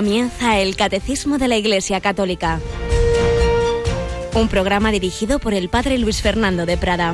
[0.00, 2.58] Comienza el Catecismo de la Iglesia Católica,
[4.32, 7.12] un programa dirigido por el Padre Luis Fernando de Prada.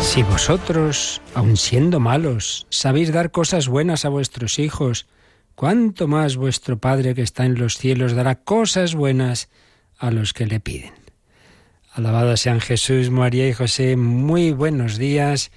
[0.00, 5.06] Si vosotros, aun siendo malos, sabéis dar cosas buenas a vuestros hijos,
[5.54, 9.50] cuánto más vuestro Padre que está en los cielos dará cosas buenas
[9.98, 11.07] a los que le piden.
[11.98, 15.50] Alabado sean Jesús, María y José, muy buenos días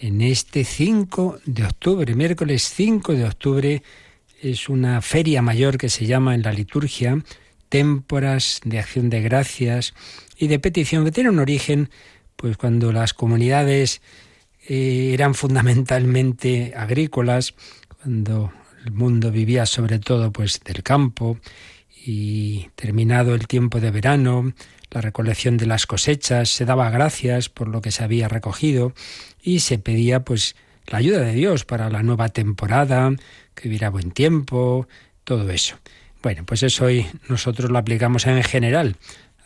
[0.00, 3.82] en este 5 de octubre, miércoles 5 de octubre,
[4.40, 7.22] es una feria mayor que se llama en la liturgia
[7.68, 9.92] Témporas de Acción de Gracias
[10.38, 11.90] y de Petición, que tiene un origen,
[12.36, 14.00] pues cuando las comunidades
[14.66, 17.52] eh, eran fundamentalmente agrícolas,
[18.00, 18.50] cuando
[18.86, 21.36] el mundo vivía sobre todo pues del campo
[22.06, 24.54] y terminado el tiempo de verano,
[24.92, 28.92] la recolección de las cosechas, se daba gracias por lo que se había recogido
[29.42, 30.54] y se pedía pues
[30.86, 33.10] la ayuda de Dios para la nueva temporada,
[33.54, 34.86] que hubiera buen tiempo,
[35.24, 35.78] todo eso.
[36.22, 38.96] Bueno, pues eso hoy nosotros lo aplicamos en general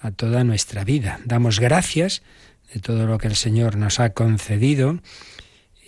[0.00, 1.20] a toda nuestra vida.
[1.24, 2.22] Damos gracias
[2.72, 4.98] de todo lo que el Señor nos ha concedido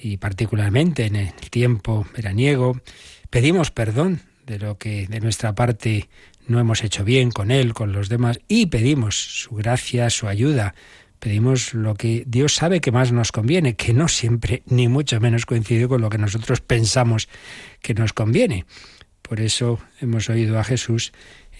[0.00, 2.80] y particularmente en el tiempo veraniego
[3.30, 6.08] pedimos perdón de lo que de nuestra parte
[6.48, 10.74] no hemos hecho bien con Él, con los demás, y pedimos su gracia, su ayuda.
[11.18, 15.46] Pedimos lo que Dios sabe que más nos conviene, que no siempre, ni mucho menos
[15.46, 17.28] coincide con lo que nosotros pensamos
[17.82, 18.66] que nos conviene.
[19.22, 21.12] Por eso hemos oído a Jesús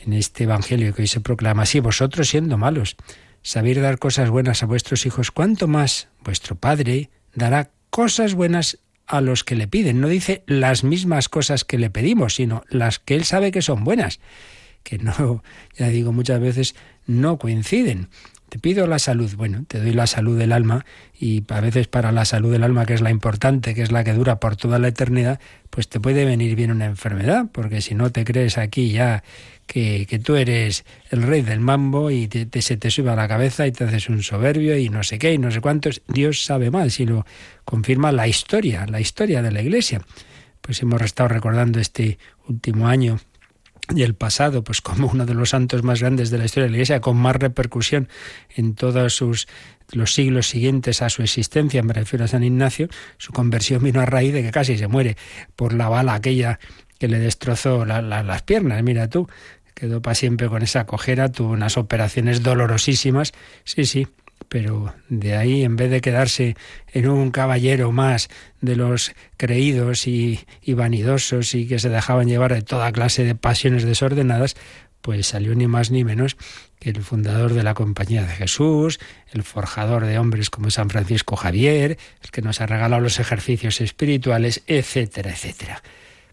[0.04, 2.96] en este Evangelio que hoy se proclama así, vosotros siendo malos,
[3.42, 9.20] sabéis dar cosas buenas a vuestros hijos, ¿cuánto más vuestro Padre dará cosas buenas a
[9.22, 10.00] los que le piden.
[10.00, 13.82] No dice las mismas cosas que le pedimos, sino las que Él sabe que son
[13.82, 14.20] buenas
[14.82, 15.42] que no,
[15.76, 16.74] ya digo muchas veces,
[17.06, 18.08] no coinciden.
[18.48, 20.86] Te pido la salud, bueno, te doy la salud del alma
[21.18, 24.04] y a veces para la salud del alma, que es la importante, que es la
[24.04, 25.38] que dura por toda la eternidad,
[25.68, 29.22] pues te puede venir bien una enfermedad, porque si no te crees aquí ya
[29.66, 33.28] que, que tú eres el rey del mambo y te, se te sube a la
[33.28, 36.42] cabeza y te haces un soberbio y no sé qué y no sé cuántos, Dios
[36.42, 37.26] sabe más si lo
[37.66, 40.00] confirma la historia, la historia de la Iglesia.
[40.62, 42.18] Pues hemos estado recordando este
[42.48, 43.20] último año
[43.94, 46.70] y el pasado, pues como uno de los santos más grandes de la historia de
[46.70, 48.08] la Iglesia, con más repercusión
[48.54, 49.48] en todos sus
[49.92, 54.06] los siglos siguientes a su existencia, me refiero a San Ignacio, su conversión vino a
[54.06, 55.16] raíz de que casi se muere
[55.56, 56.58] por la bala aquella
[56.98, 58.82] que le destrozó las piernas.
[58.82, 59.28] Mira tú,
[59.74, 63.32] quedó para siempre con esa cojera, tuvo unas operaciones dolorosísimas.
[63.64, 64.06] Sí, sí,
[64.48, 66.56] pero de ahí, en vez de quedarse
[66.92, 68.28] en un caballero más
[68.60, 73.84] de los creídos y, vanidosos y que se dejaban llevar de toda clase de pasiones
[73.84, 74.56] desordenadas,
[75.02, 76.36] pues salió ni más ni menos
[76.80, 79.00] que el fundador de la Compañía de Jesús,
[79.32, 83.80] el forjador de hombres como San Francisco Javier, el que nos ha regalado los ejercicios
[83.80, 85.82] espirituales, etcétera, etcétera.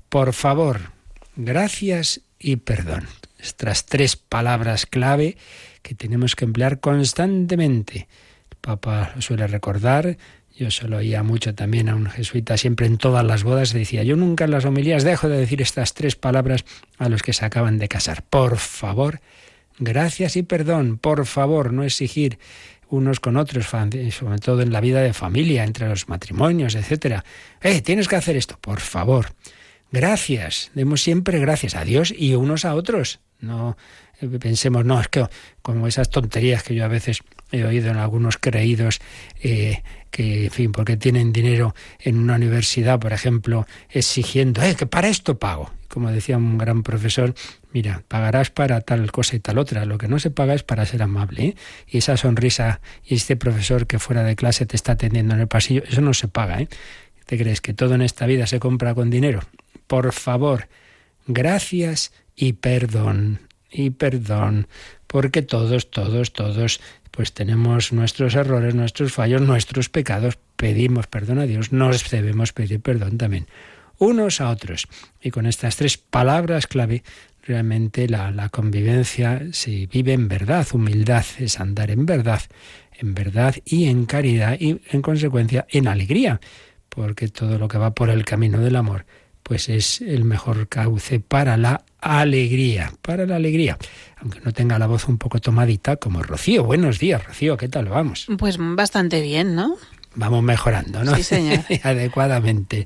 [0.10, 0.92] Por favor,
[1.36, 3.08] gracias y perdón.
[3.40, 5.38] Estas tres palabras clave
[5.86, 8.08] que tenemos que emplear constantemente.
[8.50, 10.18] El Papa lo suele recordar,
[10.58, 14.02] yo se lo oía mucho también a un jesuita, siempre en todas las bodas decía,
[14.02, 16.66] yo nunca en las homilías dejo de decir estas tres palabras
[16.98, 18.24] a los que se acaban de casar.
[18.24, 19.22] Por favor,
[19.78, 22.40] gracias y perdón, por favor, no exigir
[22.90, 27.24] unos con otros, sobre todo en la vida de familia, entre los matrimonios, etcétera.
[27.62, 29.28] Eh, tienes que hacer esto, por favor.
[29.92, 33.20] Gracias, demos siempre gracias a Dios y unos a otros.
[33.40, 33.78] No
[34.40, 35.26] pensemos, no, es que
[35.62, 37.22] como esas tonterías que yo a veces
[37.52, 39.00] he oído en algunos creídos,
[39.42, 39.82] eh,
[40.16, 45.10] que, en fin, porque tienen dinero en una universidad, por ejemplo, exigiendo, eh, que para
[45.10, 45.72] esto pago.
[45.90, 47.34] Como decía un gran profesor,
[47.74, 50.86] mira, pagarás para tal cosa y tal otra, lo que no se paga es para
[50.86, 51.44] ser amable.
[51.44, 51.56] ¿eh?
[51.88, 55.48] Y esa sonrisa y este profesor que fuera de clase te está atendiendo en el
[55.50, 56.62] pasillo, eso no se paga.
[56.62, 56.70] ¿eh?
[57.26, 59.42] ¿Te crees que todo en esta vida se compra con dinero?
[59.88, 60.70] Por favor,
[61.28, 64.68] gracias y perdón y perdón,
[65.08, 66.82] porque todos, todos, todos,
[67.12, 72.82] pues tenemos nuestros errores, nuestros fallos, nuestros pecados, pedimos perdón a Dios, nos debemos pedir
[72.82, 73.48] perdón también
[73.98, 74.88] unos a otros.
[75.22, 77.04] Y con estas tres palabras clave,
[77.44, 82.42] realmente la, la convivencia se vive en verdad, humildad es andar en verdad,
[82.98, 86.42] en verdad y en caridad y en consecuencia en alegría,
[86.90, 89.06] porque todo lo que va por el camino del amor
[89.46, 93.78] pues es el mejor cauce para la alegría, para la alegría.
[94.18, 96.64] Aunque no tenga la voz un poco tomadita como Rocío.
[96.64, 98.28] Buenos días, Rocío, ¿qué tal vamos?
[98.38, 99.76] Pues bastante bien, ¿no?
[100.14, 101.16] Vamos mejorando, ¿no?
[101.16, 101.60] Sí, señor.
[101.84, 102.86] Adecuadamente.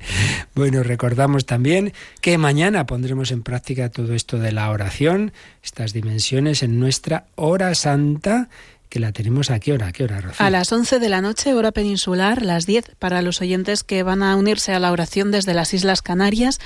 [0.54, 5.32] Bueno, recordamos también que mañana pondremos en práctica todo esto de la oración,
[5.62, 8.48] estas dimensiones en nuestra hora santa
[8.90, 11.54] que la tenemos a qué hora, a qué hora, A las 11 de la noche,
[11.54, 15.54] hora peninsular, las 10 para los oyentes que van a unirse a la oración desde
[15.54, 16.58] las Islas Canarias.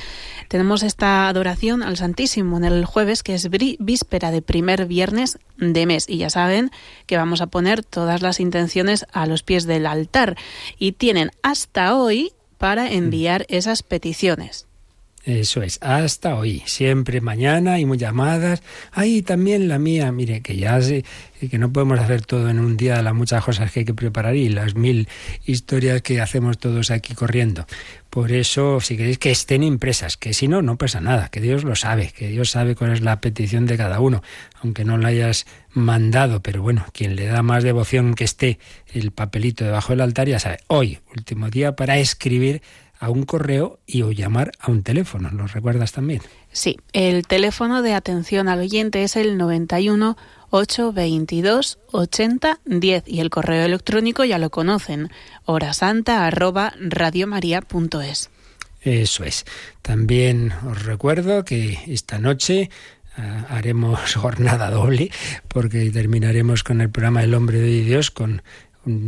[0.48, 5.84] Tenemos esta adoración al Santísimo en el jueves, que es víspera de primer viernes de
[5.84, 6.08] mes.
[6.08, 6.70] Y ya saben
[7.06, 10.36] que vamos a poner todas las intenciones a los pies del altar.
[10.78, 14.66] Y tienen hasta hoy para enviar esas peticiones.
[15.24, 18.62] Eso es, hasta hoy, siempre mañana y muy llamadas.
[18.92, 21.02] Ay, también la mía, mire, que ya sé
[21.48, 24.36] que no podemos hacer todo en un día, las muchas cosas que hay que preparar
[24.36, 25.08] y las mil
[25.44, 27.66] historias que hacemos todos aquí corriendo.
[28.10, 31.64] Por eso, si queréis que estén impresas, que si no, no pasa nada, que Dios
[31.64, 34.22] lo sabe, que Dios sabe cuál es la petición de cada uno,
[34.62, 38.58] aunque no la hayas mandado, pero bueno, quien le da más devoción que esté
[38.92, 42.62] el papelito debajo del altar ya sabe, hoy, último día para escribir
[43.04, 45.30] a un correo y o llamar a un teléfono.
[45.30, 46.22] ¿Lo recuerdas también?
[46.52, 50.16] Sí, el teléfono de atención al oyente es el 91
[50.50, 55.10] 822 80 10 y el correo electrónico ya lo conocen,
[55.44, 58.30] horasanta arroba radiomaria.es.
[58.80, 59.44] Eso es.
[59.82, 62.70] También os recuerdo que esta noche
[63.16, 65.10] ah, haremos jornada doble
[65.48, 68.42] porque terminaremos con el programa El hombre de Dios con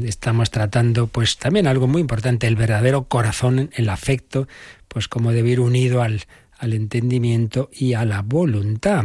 [0.05, 4.49] estamos tratando pues también algo muy importante, el verdadero corazón, el afecto,
[4.89, 6.23] pues como debe ir unido al,
[6.59, 9.05] al entendimiento y a la voluntad.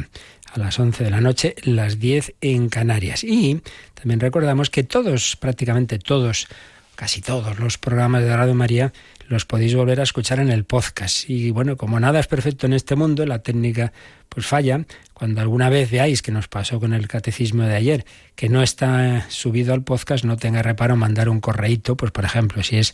[0.53, 3.23] A las 11 de la noche, las 10 en Canarias.
[3.23, 3.61] Y
[3.93, 6.47] también recordamos que todos, prácticamente todos,
[6.95, 8.91] casi todos los programas de Radio María
[9.31, 11.29] los podéis volver a escuchar en el podcast.
[11.29, 13.93] Y bueno, como nada es perfecto en este mundo, la técnica
[14.27, 14.85] pues falla.
[15.13, 18.05] Cuando alguna vez veáis que nos pasó con el catecismo de ayer,
[18.35, 22.61] que no está subido al podcast, no tenga reparo mandar un correíto, pues por ejemplo,
[22.61, 22.93] si es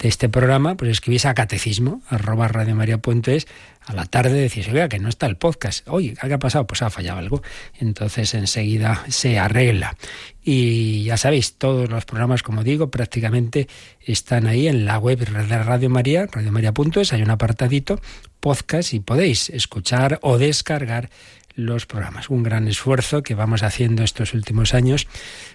[0.00, 3.46] de este programa, pues escribís a catecismo, arroba radiomaria.es,
[3.86, 5.86] a la tarde decís, oiga, que no está el podcast.
[5.88, 6.66] Oye, ¿qué ha pasado?
[6.66, 7.42] Pues ha fallado algo.
[7.78, 9.96] Entonces enseguida se arregla.
[10.42, 13.68] Y ya sabéis, todos los programas, como digo, prácticamente
[14.00, 18.00] están ahí en la web de Radio María, radiomaria.es, hay un apartadito,
[18.40, 21.10] podcast, y podéis escuchar o descargar
[21.54, 22.30] los programas.
[22.30, 25.08] Un gran esfuerzo que vamos haciendo estos últimos años,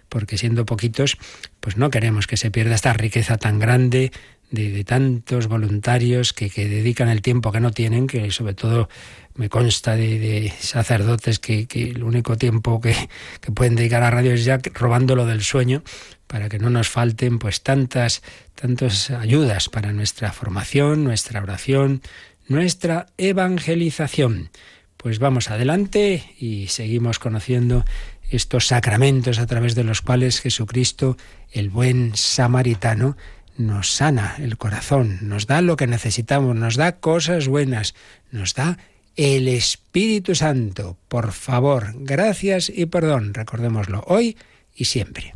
[0.09, 1.17] porque siendo poquitos,
[1.59, 4.11] pues no queremos que se pierda esta riqueza tan grande
[4.51, 8.89] de, tantos voluntarios que, dedican el tiempo que no tienen, que sobre todo
[9.35, 12.95] me consta de, sacerdotes que, el único tiempo que,
[13.41, 15.83] que, pueden dedicar a radio es ya robándolo del sueño,
[16.27, 18.21] para que no nos falten pues tantas,
[18.55, 22.01] tantas ayudas para nuestra formación, nuestra oración,
[22.47, 24.49] nuestra evangelización.
[24.97, 27.85] Pues vamos adelante y seguimos conociendo
[28.29, 31.17] estos sacramentos a través de los cuales Jesucristo,
[31.51, 33.15] el buen samaritano,
[33.57, 37.95] nos sana el corazón, nos da lo que necesitamos, nos da cosas buenas,
[38.31, 38.77] nos da
[39.15, 40.97] el Espíritu Santo.
[41.07, 44.37] Por favor, gracias y perdón, recordémoslo hoy
[44.75, 45.34] y siempre.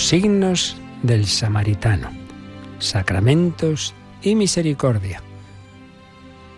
[0.00, 2.10] Signos del samaritano,
[2.78, 5.22] sacramentos y misericordia.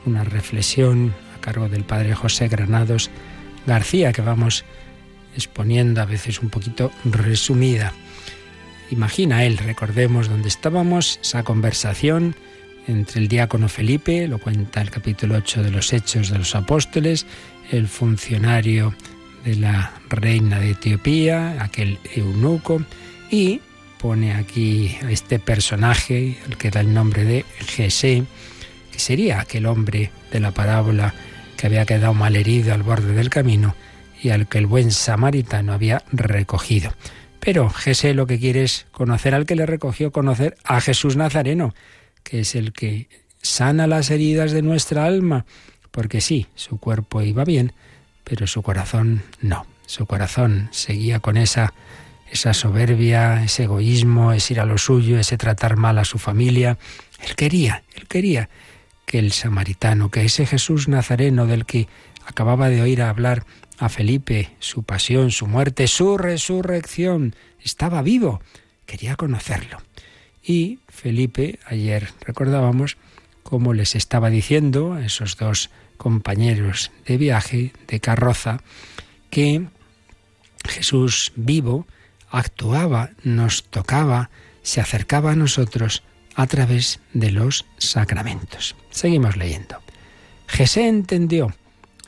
[0.06, 3.10] Una reflexión a cargo del padre José Granados
[3.66, 4.64] García que vamos
[5.34, 7.92] exponiendo a veces un poquito resumida.
[8.90, 12.34] Imagina él, recordemos dónde estábamos, esa conversación
[12.86, 17.26] entre el diácono Felipe, lo cuenta el capítulo 8 de los Hechos de los Apóstoles,
[17.70, 18.94] el funcionario
[19.44, 22.82] de la reina de Etiopía, aquel eunuco,
[23.30, 23.60] y
[24.00, 28.24] pone aquí a este personaje, el que da el nombre de Jesé,
[28.92, 31.14] que sería aquel hombre de la parábola
[31.56, 33.74] que había quedado malherido al borde del camino
[34.22, 36.92] y al que el buen samaritano había recogido.
[37.40, 41.74] Pero Jesé lo que quiere es conocer al que le recogió, conocer a Jesús Nazareno,
[42.22, 43.08] que es el que
[43.42, 45.46] sana las heridas de nuestra alma,
[45.90, 47.72] porque sí, su cuerpo iba bien,
[48.24, 49.66] pero su corazón no.
[49.86, 51.72] Su corazón seguía con esa
[52.30, 56.78] esa soberbia, ese egoísmo, ese ir a lo suyo, ese tratar mal a su familia.
[57.20, 58.48] Él quería, él quería
[59.06, 61.88] que el samaritano, que ese Jesús nazareno del que
[62.24, 63.44] acababa de oír hablar
[63.78, 68.40] a Felipe, su pasión, su muerte, su resurrección, estaba vivo,
[68.86, 69.78] quería conocerlo.
[70.42, 72.98] Y Felipe, ayer recordábamos
[73.42, 78.62] cómo les estaba diciendo a esos dos compañeros de viaje, de carroza,
[79.30, 79.66] que
[80.68, 81.86] Jesús vivo,
[82.30, 84.30] actuaba, nos tocaba,
[84.62, 86.02] se acercaba a nosotros
[86.34, 88.76] a través de los sacramentos.
[88.90, 89.76] Seguimos leyendo.
[90.46, 91.54] Jesé entendió,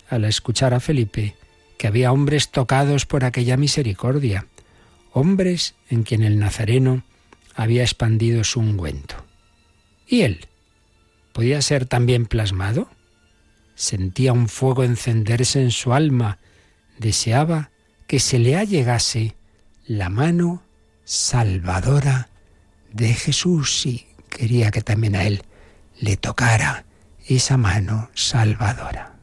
[0.09, 1.37] al escuchar a Felipe,
[1.79, 4.47] que había hombres tocados por aquella misericordia,
[5.13, 7.03] hombres en quien el Nazareno
[7.55, 9.17] había expandido su ungüento.
[10.07, 10.47] ¿Y él?
[11.33, 12.89] ¿Podía ser también plasmado?
[13.75, 16.39] Sentía un fuego encenderse en su alma,
[16.99, 17.71] deseaba
[18.07, 19.35] que se le allegase
[19.99, 20.63] la mano
[21.05, 22.31] salvadora
[22.93, 25.43] de Jesús y quería que también a él
[26.01, 26.87] le tocara
[27.27, 29.15] esa mano salvadora.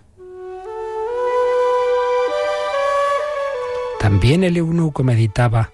[3.99, 5.71] También el eunuco meditaba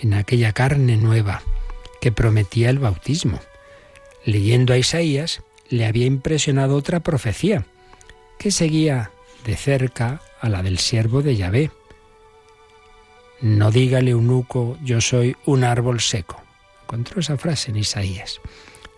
[0.00, 1.42] en aquella carne nueva
[2.00, 3.40] que prometía el bautismo.
[4.24, 7.66] Leyendo a Isaías, le había impresionado otra profecía,
[8.38, 9.10] que seguía
[9.44, 11.70] de cerca a la del siervo de Yahvé.
[13.40, 16.42] No diga el eunuco, yo soy un árbol seco.
[16.82, 18.40] Encontró esa frase en Isaías.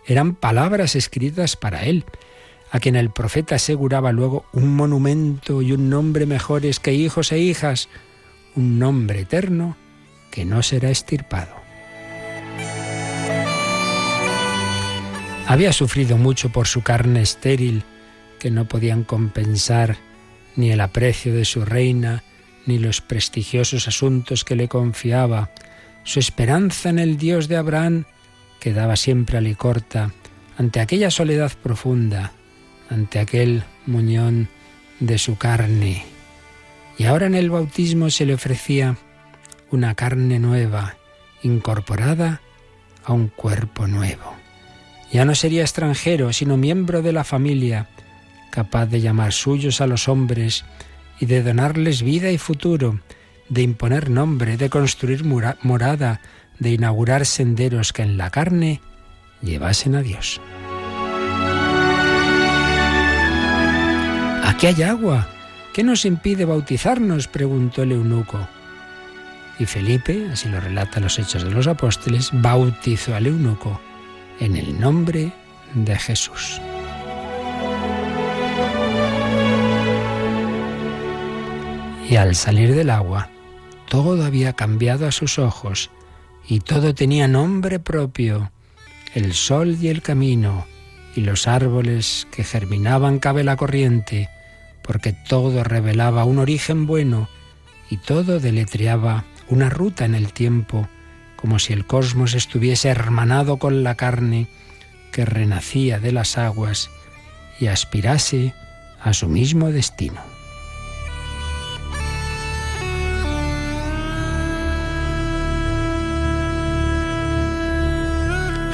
[0.05, 2.03] Eran palabras escritas para él,
[2.71, 7.39] a quien el profeta aseguraba luego un monumento y un nombre mejores que hijos e
[7.39, 7.87] hijas,
[8.55, 9.77] un nombre eterno
[10.29, 11.55] que no será estirpado.
[15.47, 17.83] Había sufrido mucho por su carne estéril,
[18.39, 19.97] que no podían compensar
[20.55, 22.23] ni el aprecio de su reina,
[22.65, 25.51] ni los prestigiosos asuntos que le confiaba.
[26.03, 28.05] Su esperanza en el Dios de Abraham
[28.59, 30.11] quedaba siempre alicorta
[30.57, 32.31] ante aquella soledad profunda,
[32.89, 34.49] ante aquel muñón
[34.99, 36.05] de su carne.
[36.97, 38.97] Y ahora en el bautismo se le ofrecía
[39.71, 40.95] una carne nueva,
[41.41, 42.41] incorporada
[43.03, 44.35] a un cuerpo nuevo.
[45.11, 47.89] Ya no sería extranjero, sino miembro de la familia,
[48.51, 50.63] capaz de llamar suyos a los hombres
[51.19, 52.99] y de donarles vida y futuro,
[53.49, 56.21] de imponer nombre, de construir morada,
[56.59, 58.81] de inaugurar senderos que en la carne
[59.41, 60.41] llevasen a Dios.
[64.43, 65.27] Aquí hay agua.
[65.73, 67.27] ¿Qué nos impide bautizarnos?
[67.27, 68.47] preguntó el eunuco.
[69.59, 73.79] Y Felipe, así lo relata los Hechos de los Apóstoles, bautizó al eunuco
[74.39, 75.33] en el nombre
[75.73, 76.59] de Jesús.
[82.13, 83.31] Y al salir del agua,
[83.89, 85.89] todo había cambiado a sus ojos
[86.47, 88.51] y todo tenía nombre propio.
[89.15, 90.67] El sol y el camino
[91.15, 94.29] y los árboles que germinaban cabe la corriente,
[94.83, 97.29] porque todo revelaba un origen bueno
[97.89, 100.87] y todo deletreaba una ruta en el tiempo,
[101.35, 104.47] como si el cosmos estuviese hermanado con la carne
[105.11, 106.91] que renacía de las aguas
[107.59, 108.53] y aspirase
[109.01, 110.32] a su mismo destino.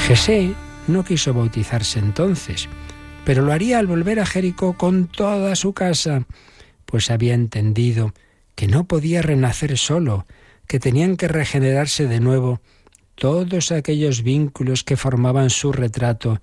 [0.09, 0.55] Jesé
[0.87, 2.67] no quiso bautizarse entonces,
[3.25, 6.25] pero lo haría al volver a Jericó con toda su casa,
[6.87, 8.15] pues había entendido
[8.55, 10.25] que no podía renacer solo,
[10.65, 12.59] que tenían que regenerarse de nuevo
[13.13, 16.41] todos aquellos vínculos que formaban su retrato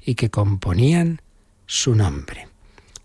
[0.00, 1.20] y que componían
[1.66, 2.46] su nombre.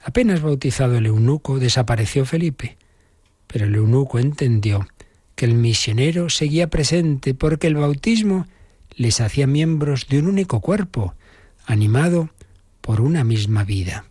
[0.03, 2.77] Apenas bautizado el eunuco, desapareció Felipe,
[3.47, 4.87] pero el eunuco entendió
[5.33, 8.45] que el misionero seguía presente porque el bautismo
[8.95, 11.15] les hacía miembros de un único cuerpo,
[11.65, 12.29] animado
[12.81, 14.05] por una misma vida.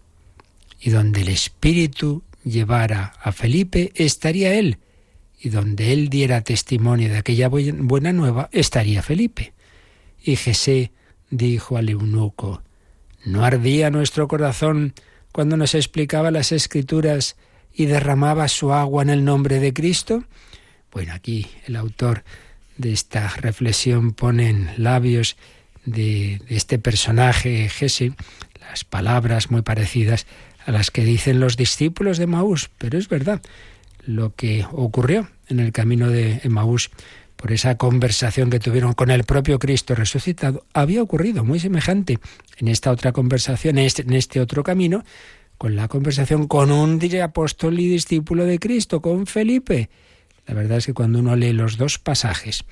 [0.81, 4.79] Y donde el Espíritu llevara a Felipe, estaría él,
[5.41, 9.53] y donde él diera testimonio de aquella buena nueva, estaría Felipe.
[10.23, 10.93] Y Jesé
[11.31, 12.62] dijo al eunuco,
[13.25, 14.95] ¿no ardía nuestro corazón
[15.33, 17.37] cuando nos explicaba las escrituras
[17.75, 20.25] y derramaba su agua en el nombre de Cristo?
[20.93, 22.23] Bueno, aquí el autor
[22.83, 25.37] de esta reflexión pone en labios
[25.87, 28.12] de, este personaje Jesé
[28.61, 30.27] las palabras muy parecidas
[30.67, 33.41] a las que dicen los discípulos de Maús, pero es verdad,
[34.05, 36.91] lo que ocurrió en el camino de Emaús
[37.37, 42.19] por esa conversación que tuvieron con el propio Cristo resucitado, había ocurrido muy semejante
[42.59, 45.05] en esta otra conversación, en este, este otro camino,
[45.59, 49.91] con la conversación con un apóstol y discípulo de Cristo, con Felipe.
[50.47, 52.65] La verdad es que cuando uno lee los dos pasajes,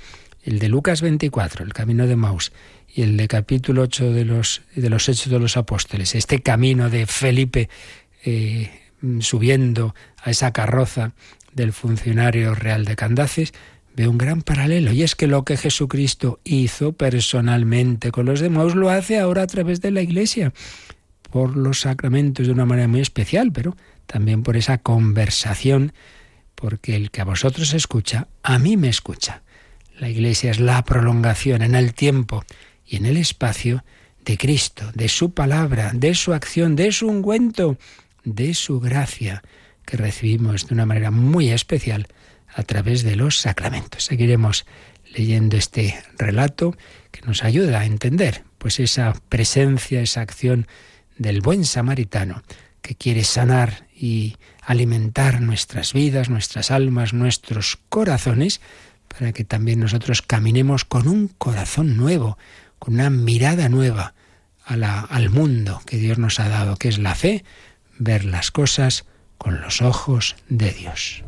[0.43, 2.53] el de Lucas 24, el camino de Maús,
[2.93, 6.91] y el de capítulo 8 de los, de los Hechos de los Apóstoles, este camino
[6.91, 7.69] de Felipe
[8.25, 8.71] eh,
[9.21, 11.13] subiendo a esa carroza
[11.53, 13.53] del funcionario real de Candaces,
[13.97, 18.75] ve un gran paralelo, y es que lo que Jesucristo hizo personalmente con los demás
[18.75, 20.53] lo hace ahora a través de la Iglesia,
[21.31, 25.93] por los sacramentos de una manera muy especial, pero también por esa conversación,
[26.61, 29.43] porque el que a vosotros escucha, a mí me escucha.
[29.99, 32.45] La Iglesia es la prolongación en el tiempo
[32.87, 33.85] y en el espacio
[34.25, 37.79] de Cristo, de su palabra, de su acción, de su ungüento,
[38.25, 39.43] de su gracia,
[39.87, 42.07] que recibimos de una manera muy especial
[42.55, 44.05] a través de los sacramentos.
[44.05, 44.67] Seguiremos
[45.15, 46.77] leyendo este relato
[47.11, 50.67] que nos ayuda a entender pues esa presencia, esa acción
[51.17, 52.43] del buen samaritano
[52.83, 54.37] que quiere sanar y
[54.71, 58.61] alimentar nuestras vidas, nuestras almas, nuestros corazones,
[59.09, 62.39] para que también nosotros caminemos con un corazón nuevo,
[62.79, 64.15] con una mirada nueva
[64.65, 67.45] a la, al mundo que Dios nos ha dado, que es la fe,
[67.99, 69.07] ver las cosas
[69.39, 71.25] con los ojos de Dios.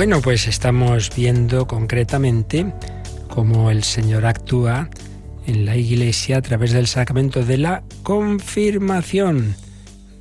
[0.00, 2.72] Bueno, pues estamos viendo concretamente
[3.28, 4.88] cómo el Señor actúa
[5.46, 9.54] en la Iglesia a través del sacramento de la confirmación.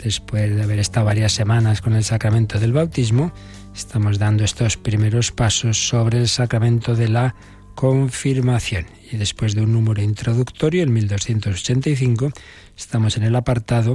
[0.04, 3.32] Después de haber estado varias semanas con el sacramento del bautismo,
[3.74, 7.36] estamos dando estos primeros pasos sobre el sacramento de la
[7.76, 8.86] confirmación.
[9.10, 12.34] Y después de un número introductorio, el 1285,
[12.78, 13.94] estamos en el apartado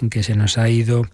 [0.00, 1.06] en que se nos ha ido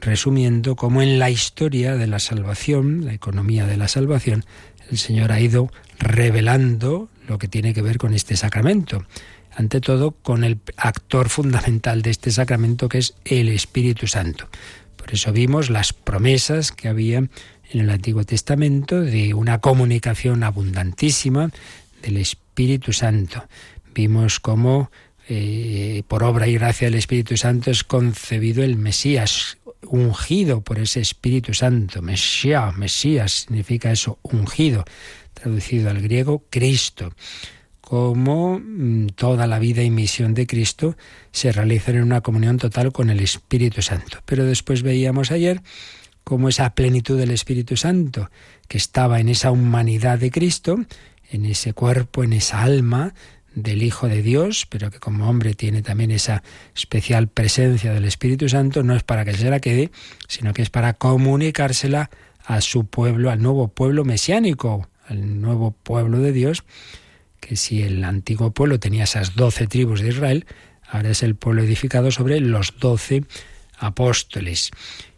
[0.00, 4.44] resumiendo cómo en la historia de la salvación, la economía de la salvación,
[4.90, 9.04] el Señor ha ido revelando lo que tiene que ver con este sacramento.
[9.54, 14.48] Ante todo, con el actor fundamental de este sacramento que es el Espíritu Santo.
[14.96, 17.30] Por eso vimos las promesas que había en
[17.80, 21.50] el Antiguo Testamento de una comunicación abundantísima
[22.02, 23.44] del Espíritu Santo.
[23.94, 24.90] Vimos cómo
[25.28, 31.00] eh, por obra y gracia del Espíritu Santo es concebido el Mesías, ungido por ese
[31.00, 32.02] Espíritu Santo.
[32.02, 34.84] Mesías, Mesías significa eso, ungido,
[35.34, 37.12] traducido al griego, Cristo.
[37.80, 40.96] Como mm, toda la vida y misión de Cristo
[41.32, 44.18] se realiza en una comunión total con el Espíritu Santo.
[44.26, 45.62] Pero después veíamos ayer
[46.24, 48.30] cómo esa plenitud del Espíritu Santo,
[48.68, 50.78] que estaba en esa humanidad de Cristo,
[51.30, 53.14] en ese cuerpo, en esa alma,
[53.54, 56.42] del Hijo de Dios, pero que como hombre tiene también esa
[56.74, 59.90] especial presencia del Espíritu Santo, no es para que se la quede,
[60.28, 62.10] sino que es para comunicársela
[62.44, 66.64] a su pueblo, al nuevo pueblo mesiánico, al nuevo pueblo de Dios,
[67.40, 70.46] que si el antiguo pueblo tenía esas doce tribus de Israel,
[70.88, 73.24] ahora es el pueblo edificado sobre los doce
[73.78, 74.70] apóstoles.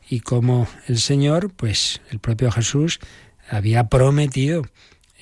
[0.08, 3.00] Y como el Señor, pues el propio Jesús
[3.48, 4.62] había prometido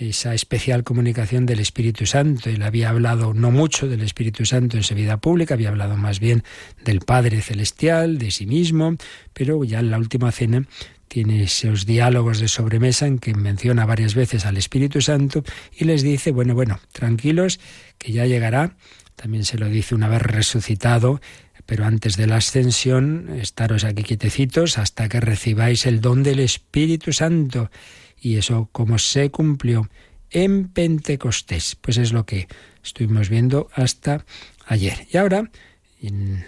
[0.01, 2.49] esa especial comunicación del Espíritu Santo.
[2.49, 6.21] Él había hablado no mucho del Espíritu Santo en su vida pública, había hablado más
[6.21, 6.43] bien
[6.85, 8.97] del Padre Celestial, de sí mismo,
[9.35, 10.67] pero ya en la última cena
[11.09, 15.43] tiene esos diálogos de sobremesa en que menciona varias veces al Espíritu Santo
[15.77, 17.61] y les dice, bueno, bueno, tranquilos,
[17.99, 18.77] que ya llegará.
[19.17, 21.21] También se lo dice una vez resucitado,
[21.67, 27.13] pero antes de la ascensión, estaros aquí quietecitos hasta que recibáis el don del Espíritu
[27.13, 27.71] Santo
[28.20, 29.88] y eso como se cumplió
[30.30, 31.76] en Pentecostés.
[31.80, 32.48] Pues es lo que
[32.83, 34.24] estuvimos viendo hasta
[34.66, 35.06] ayer.
[35.12, 35.50] Y ahora,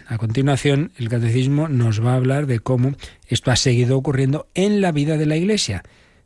[0.06, 2.94] a continuación, el catecismo nos va a hablar de cómo
[3.26, 5.82] esto ha seguido ocurriendo en la vida de la Iglesia.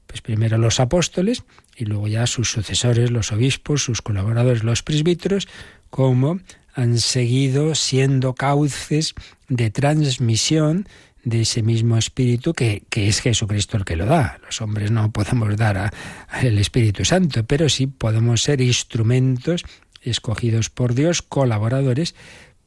[0.07, 1.45] Pues primero los apóstoles
[1.77, 5.49] y luego ya sus sucesores, los obispos, sus colaboradores, los presbíteros,
[5.91, 6.41] cómo
[6.75, 9.15] han seguido siendo cauces
[9.49, 10.87] de transmisión
[11.27, 14.39] de ese mismo Espíritu que, es Jesucristo el que lo da.
[14.47, 15.93] Los hombres no podemos dar
[16.29, 19.65] al Espíritu Santo, pero sí podemos ser instrumentos
[20.03, 22.15] escogidos por Dios, colaboradores,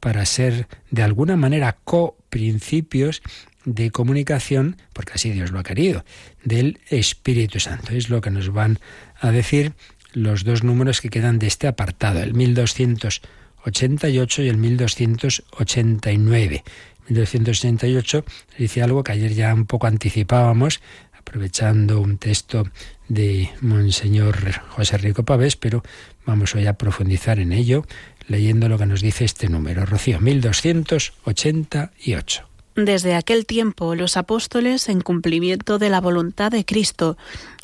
[0.02, 3.22] para ser de alguna manera coprincipios
[3.64, 6.04] de comunicación, porque así Dios lo ha querido,
[6.44, 7.94] del Espíritu Santo.
[7.94, 8.80] Es lo que nos van
[9.22, 9.72] a decir
[10.12, 16.66] los dos números que quedan de este apartado, el 1288 y el 1289.
[17.10, 18.24] 1268
[18.58, 20.80] dice algo que ayer ya un poco anticipábamos,
[21.14, 22.64] aprovechando un texto
[23.08, 25.84] de Monseñor José Rico Pavés, pero
[26.26, 27.86] vamos hoy a profundizar en ello
[28.28, 29.86] leyendo lo que nos dice este número.
[29.86, 32.44] Rocío, 1288.
[32.76, 37.18] Desde aquel tiempo los apóstoles, en cumplimiento de la voluntad de Cristo,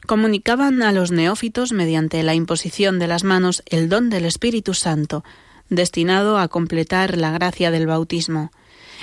[0.06, 5.24] comunicaban a los neófitos mediante la imposición de las manos el don del Espíritu Santo,
[5.70, 8.52] destinado a completar la gracia del bautismo.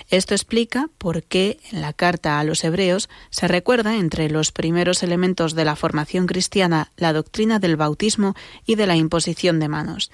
[0.09, 5.03] Esto explica por qué en la carta a los hebreos se recuerda entre los primeros
[5.03, 8.35] elementos de la formación cristiana la doctrina del bautismo
[8.67, 10.11] y de la imposición de manos.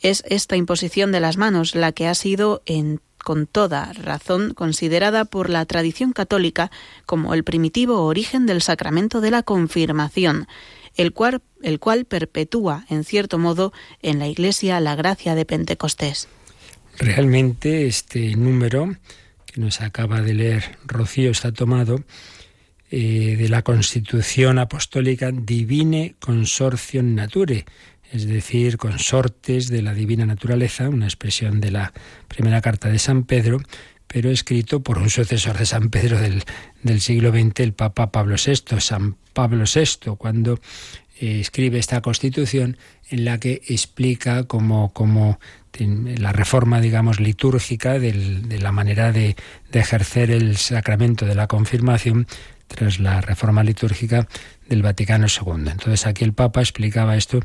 [0.00, 5.24] Es esta imposición de las manos la que ha sido en con toda razón considerada
[5.24, 6.70] por la tradición católica
[7.06, 10.46] como el primitivo origen del sacramento de la confirmación,
[10.94, 16.28] el cual, el cual perpetúa, en cierto modo, en la Iglesia la gracia de Pentecostés.
[16.98, 18.96] Realmente este número
[19.44, 22.02] que nos acaba de leer Rocío está tomado
[22.90, 27.66] eh, de la Constitución Apostólica Divine Consortium Nature,
[28.12, 31.92] es decir, consortes de la divina naturaleza, una expresión de la
[32.28, 33.60] primera carta de San Pedro,
[34.06, 38.80] pero escrito por un sucesor de San Pedro del, siglo XX, el Papa Pablo VI,
[38.80, 40.60] San Pablo VI, cuando
[41.18, 42.78] eh, escribe esta constitución
[43.10, 44.92] en la que explica cómo,
[45.78, 49.36] la reforma, digamos, litúrgica de la manera de,
[49.70, 52.26] de ejercer el sacramento de la confirmación
[52.66, 54.28] tras la reforma litúrgica
[54.68, 55.70] del Vaticano II.
[55.70, 57.40] Entonces aquí el Papa explicaba esto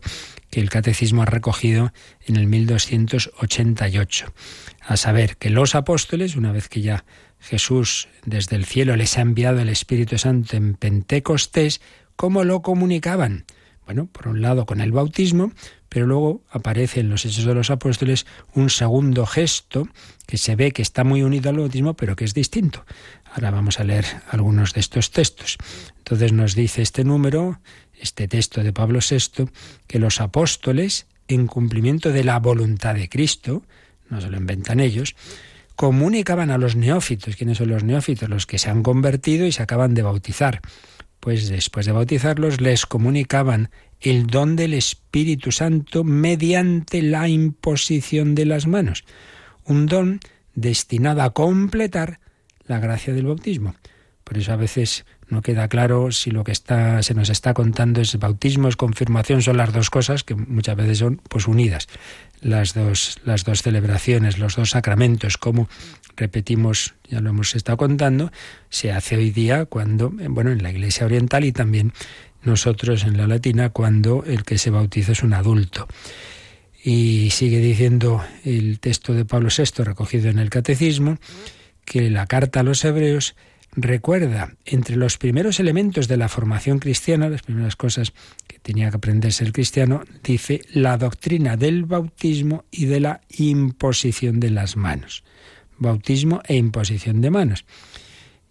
[0.50, 1.94] que el catecismo ha recogido
[2.26, 4.34] en el 1288,
[4.82, 7.06] a saber que los apóstoles, una vez que ya
[7.40, 11.82] Jesús desde el cielo les ha enviado el Espíritu Santo en Pentecostés,
[12.16, 13.46] ¿cómo lo comunicaban?
[13.86, 15.52] Bueno, por un lado con el bautismo,
[15.94, 18.26] pero luego aparece en los Hechos de los Apóstoles
[18.56, 19.90] un segundo gesto
[20.26, 22.86] que se ve que está muy unido al bautismo, pero que es distinto.
[23.34, 25.58] Ahora vamos a leer algunos de estos textos.
[25.98, 27.60] Entonces nos dice este número,
[28.00, 29.50] este texto de Pablo VI,
[29.86, 33.64] que los apóstoles, en cumplimiento de la voluntad de Cristo,
[34.10, 35.18] no se lo inventan ellos,
[35.76, 37.36] comunicaban a los neófitos.
[37.36, 38.30] ¿Quiénes son los neófitos?
[38.30, 40.62] Los que se han convertido y se acaban de bautizar.
[41.22, 43.70] Pues después de bautizarlos les comunicaban
[44.02, 49.06] el don del Espíritu Santo mediante la imposición de las manos.
[49.64, 50.20] Un don
[50.56, 52.20] destinado a completar
[52.66, 53.76] la gracia del bautismo.
[54.24, 58.02] Por eso a veces no queda claro si lo que está, se nos está contando
[58.02, 61.88] es bautismo, es confirmación, son las dos cosas que muchas veces son pues unidas.
[62.42, 65.70] Las dos, las dos celebraciones, los dos sacramentos, como
[66.18, 68.32] repetimos, ya lo hemos estado contando,
[68.70, 71.94] se hace hoy día cuando, bueno, en la Iglesia Oriental y también
[72.44, 75.88] nosotros en la Latina, cuando el que se bautiza es un adulto.
[76.84, 81.20] Y sigue diciendo el texto de Pablo VI recogido en el Catecismo,
[81.86, 83.36] que la carta a los hebreos
[83.74, 88.14] recuerda entre los primeros elementos de la formación cristiana, las primeras cosas
[88.48, 94.40] que tenía que aprenderse el cristiano, dice la doctrina del bautismo y de la imposición
[94.40, 95.24] de las manos.
[95.78, 97.66] Bautismo e imposición de manos.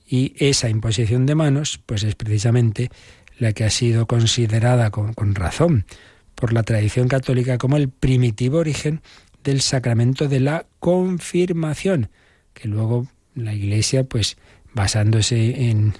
[0.06, 2.90] Y esa imposición de manos, pues es precisamente
[3.38, 5.86] la que ha sido considerada con, con razón
[6.34, 9.02] por la tradición católica como el primitivo origen
[9.44, 12.10] del sacramento de la confirmación,
[12.54, 14.36] que luego la Iglesia, pues
[14.72, 15.94] basándose en,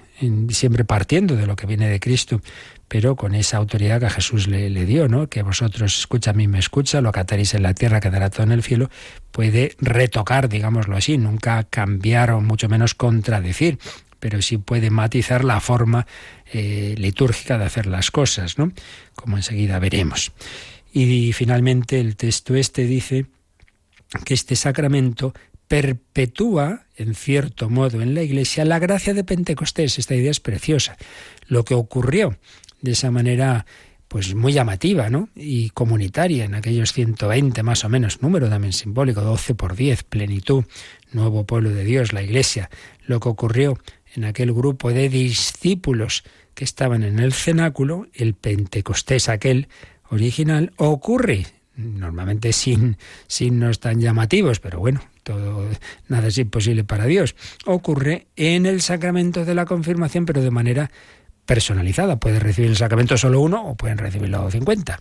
[0.49, 2.41] siempre partiendo de lo que viene de Cristo,
[2.87, 5.27] pero con esa autoridad que Jesús le, dio, ¿no?
[5.27, 8.43] Que vosotros escucha a mí me escucha, lo que ataréis en la tierra quedará todo
[8.43, 8.89] en el cielo,
[9.31, 13.79] puede retocar, digámoslo así, nunca cambiar o mucho menos contradecir,
[14.19, 16.05] pero sí puede matizar la forma
[16.51, 18.71] eh, litúrgica de hacer las cosas, ¿no?
[19.15, 20.31] Como enseguida veremos.
[20.93, 23.25] Y finalmente el texto este dice
[24.25, 25.33] que este sacramento
[25.71, 29.99] perpetúa, en cierto modo, en la Iglesia la gracia de Pentecostés.
[29.99, 30.97] Esta idea es preciosa.
[31.47, 32.37] Lo que ocurrió
[32.81, 33.65] de esa manera
[34.09, 35.29] pues muy llamativa, ¿no?
[35.33, 40.65] Y comunitaria en aquellos 120 más o menos, número también simbólico, 12 por 10, plenitud,
[41.13, 42.69] nuevo pueblo de Dios, la Iglesia.
[43.05, 43.79] Lo que ocurrió
[44.13, 49.69] en aquel grupo de discípulos que estaban en el cenáculo, el Pentecostés aquel
[50.09, 55.67] original, ocurre normalmente sin signos tan llamativos, pero bueno, todo,
[56.07, 57.35] nada es imposible para Dios.
[57.65, 60.91] Ocurre en el sacramento de la confirmación, pero de manera
[61.45, 62.19] personalizada.
[62.19, 64.99] Puede recibir el sacramento solo uno o pueden recibirlo 50.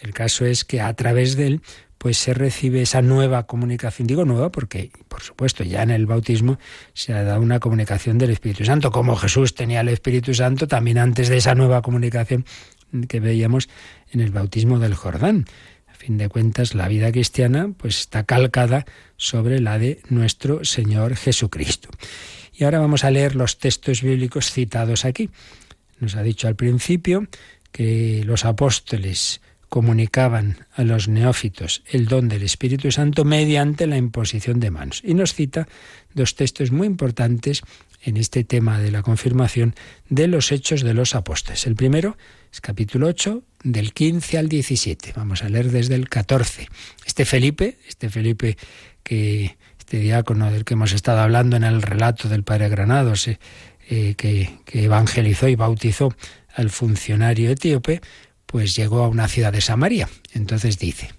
[0.00, 1.62] El caso es que a través de él
[1.98, 4.06] pues se recibe esa nueva comunicación.
[4.06, 6.58] Digo nueva porque, por supuesto, ya en el bautismo
[6.94, 8.90] se ha dado una comunicación del Espíritu Santo.
[8.90, 12.46] Como Jesús tenía el Espíritu Santo, también antes de esa nueva comunicación
[13.06, 13.68] que veíamos
[14.12, 15.44] en el bautismo del Jordán
[16.00, 18.86] fin de cuentas, la vida cristiana pues está calcada
[19.18, 21.90] sobre la de nuestro Señor Jesucristo.
[22.54, 25.28] Y ahora vamos a leer los textos bíblicos citados aquí.
[25.98, 27.28] Nos ha dicho al principio
[27.70, 34.58] que los apóstoles comunicaban a los neófitos el don del Espíritu Santo mediante la imposición
[34.58, 35.02] de manos.
[35.04, 35.68] Y nos cita
[36.14, 37.60] dos textos muy importantes
[38.02, 39.74] en este tema de la confirmación
[40.08, 41.66] de los hechos de los apóstoles.
[41.66, 42.16] El primero
[42.52, 45.12] es capítulo 8, del 15 al 17.
[45.16, 46.68] Vamos a leer desde el 14.
[47.06, 48.56] Este Felipe, este Felipe
[49.02, 53.38] que este diácono del que hemos estado hablando en el relato del padre Granados, eh,
[54.16, 56.14] que, que evangelizó y bautizó
[56.54, 58.00] al funcionario etíope,
[58.46, 60.08] pues llegó a una ciudad de Samaria.
[60.32, 61.10] Entonces dice,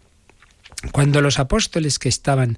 [0.92, 2.58] Cuando los apóstoles que estaban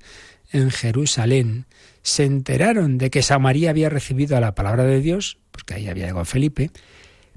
[0.52, 1.66] en Jerusalén
[2.02, 6.26] se enteraron de que Samaría había recibido la palabra de Dios, porque ahí había llegado
[6.26, 6.72] Felipe,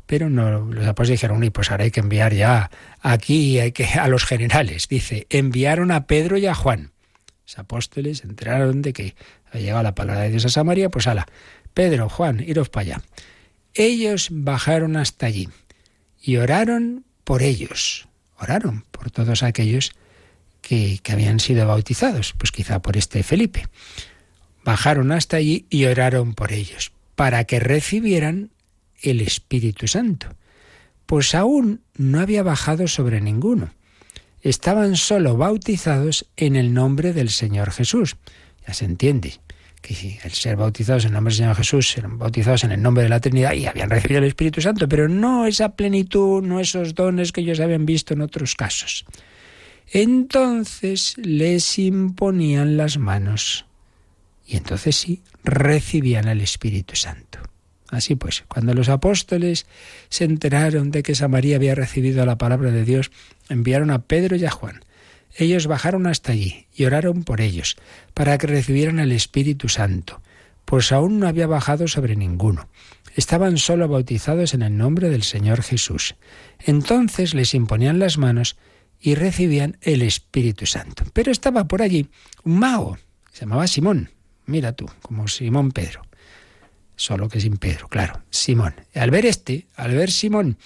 [0.06, 3.84] pero no, los apóstoles dijeron, y pues ahora hay que enviar ya aquí hay que,
[3.84, 4.88] a los generales.
[4.88, 6.92] Dice, enviaron a Pedro y a Juan.
[7.44, 9.14] Los apóstoles enteraron de que
[9.50, 11.26] había llegado la palabra de Dios a Samaria, pues ala,
[11.74, 13.02] Pedro, Juan, iros para allá.
[13.74, 15.48] Ellos bajaron hasta allí
[16.22, 19.92] y oraron por ellos, oraron por todos aquellos
[20.62, 23.66] que, que habían sido bautizados, pues quizá por este Felipe.
[24.64, 28.50] Bajaron hasta allí y oraron por ellos, para que recibieran
[29.02, 30.28] el Espíritu Santo.
[31.06, 33.70] Pues aún no había bajado sobre ninguno.
[34.42, 38.16] Estaban solo bautizados en el nombre del Señor Jesús.
[38.66, 39.34] Ya se entiende
[39.82, 43.04] que el ser bautizados en el nombre del Señor Jesús, eran bautizados en el nombre
[43.04, 46.94] de la Trinidad y habían recibido el Espíritu Santo, pero no esa plenitud, no esos
[46.94, 49.04] dones que ellos habían visto en otros casos.
[49.92, 53.66] Entonces les imponían las manos
[54.46, 57.38] y entonces sí recibían el Espíritu Santo.
[57.96, 59.66] Así pues, cuando los apóstoles
[60.10, 63.10] se enteraron de que Samaría había recibido la palabra de Dios,
[63.48, 64.84] enviaron a Pedro y a Juan.
[65.34, 67.76] Ellos bajaron hasta allí y oraron por ellos,
[68.12, 70.20] para que recibieran el Espíritu Santo,
[70.66, 72.68] pues aún no había bajado sobre ninguno.
[73.14, 76.16] Estaban solo bautizados en el nombre del Señor Jesús.
[76.58, 78.56] Entonces les imponían las manos
[79.00, 81.04] y recibían el Espíritu Santo.
[81.14, 82.10] Pero estaba por allí
[82.44, 82.98] un mago,
[83.32, 84.10] se llamaba Simón,
[84.44, 86.05] mira tú, como Simón Pedro
[86.96, 88.74] solo que sin Pedro, claro, Simón.
[88.94, 90.56] Al ver este, al ver Simón,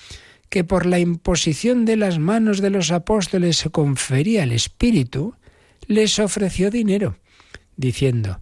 [0.48, 5.34] que por la imposición de las manos de los apóstoles se confería el Espíritu,
[5.86, 7.16] les ofreció dinero,
[7.76, 8.40] diciendo,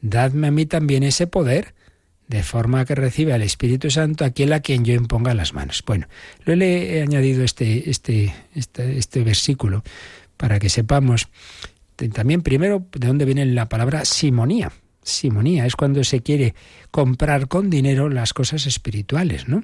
[0.00, 1.74] Dadme a mí también ese poder,
[2.28, 5.82] de forma que reciba el Espíritu Santo aquel a quien yo imponga las manos.
[5.86, 6.08] Bueno,
[6.44, 9.84] le he añadido este, este, este, este versículo
[10.36, 11.28] para que sepamos
[12.12, 14.72] también primero de dónde viene la palabra simonía
[15.06, 16.54] simonía, es cuando se quiere
[16.90, 19.62] comprar con dinero las cosas espirituales, ¿no?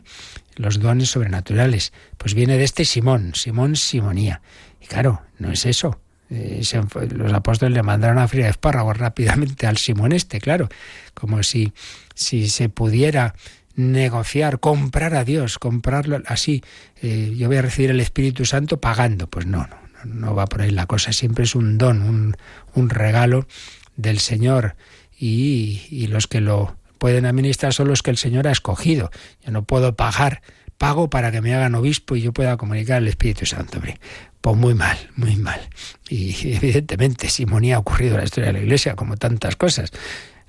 [0.56, 1.92] Los dones sobrenaturales.
[2.16, 4.40] Pues viene de este Simón, Simón Simonía.
[4.80, 6.00] Y claro, no es eso.
[6.30, 6.62] Eh,
[7.10, 10.68] los apóstoles le mandaron a fría espárragos rápidamente al Simón este, claro,
[11.12, 11.72] como si,
[12.14, 13.34] si se pudiera
[13.74, 16.62] negociar, comprar a Dios, comprarlo así.
[17.02, 19.26] Eh, yo voy a recibir el Espíritu Santo pagando.
[19.26, 21.12] Pues no, no, no va por ahí la cosa.
[21.12, 22.36] Siempre es un don, un,
[22.74, 23.46] un regalo
[23.96, 24.76] del Señor
[25.24, 29.12] y, los que lo pueden administrar son los que el Señor ha escogido.
[29.44, 30.42] Yo no puedo pagar,
[30.78, 33.80] pago para que me hagan obispo y yo pueda comunicar el Espíritu Santo.
[34.40, 35.60] Pues muy mal, muy mal.
[36.08, 39.92] Y evidentemente Simonía ha ocurrido en la historia de la Iglesia, como tantas cosas.